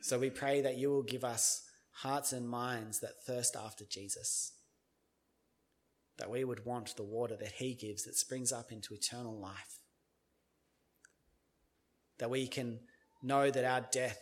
So 0.00 0.18
we 0.18 0.30
pray 0.30 0.60
that 0.62 0.76
you 0.76 0.90
will 0.90 1.02
give 1.02 1.24
us 1.24 1.62
hearts 2.02 2.32
and 2.32 2.48
minds 2.48 3.00
that 3.00 3.22
thirst 3.26 3.56
after 3.56 3.84
Jesus. 3.84 4.52
That 6.18 6.30
we 6.30 6.44
would 6.44 6.64
want 6.64 6.96
the 6.96 7.02
water 7.02 7.36
that 7.36 7.52
he 7.52 7.74
gives 7.74 8.04
that 8.04 8.16
springs 8.16 8.52
up 8.52 8.72
into 8.72 8.94
eternal 8.94 9.38
life. 9.38 9.80
That 12.18 12.30
we 12.30 12.48
can 12.48 12.80
know 13.22 13.50
that 13.50 13.64
our 13.64 13.86
death 13.92 14.20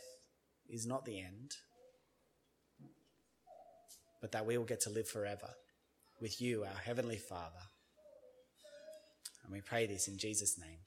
is 0.69 0.85
not 0.85 1.05
the 1.05 1.19
end 1.19 1.55
but 4.21 4.31
that 4.31 4.45
we 4.45 4.57
will 4.57 4.65
get 4.65 4.81
to 4.81 4.89
live 4.89 5.07
forever 5.07 5.49
with 6.19 6.41
you, 6.41 6.63
our 6.63 6.81
Heavenly 6.83 7.17
Father. 7.17 7.63
And 9.43 9.53
we 9.53 9.61
pray 9.61 9.85
this 9.85 10.07
in 10.07 10.17
Jesus' 10.17 10.59
name. 10.59 10.79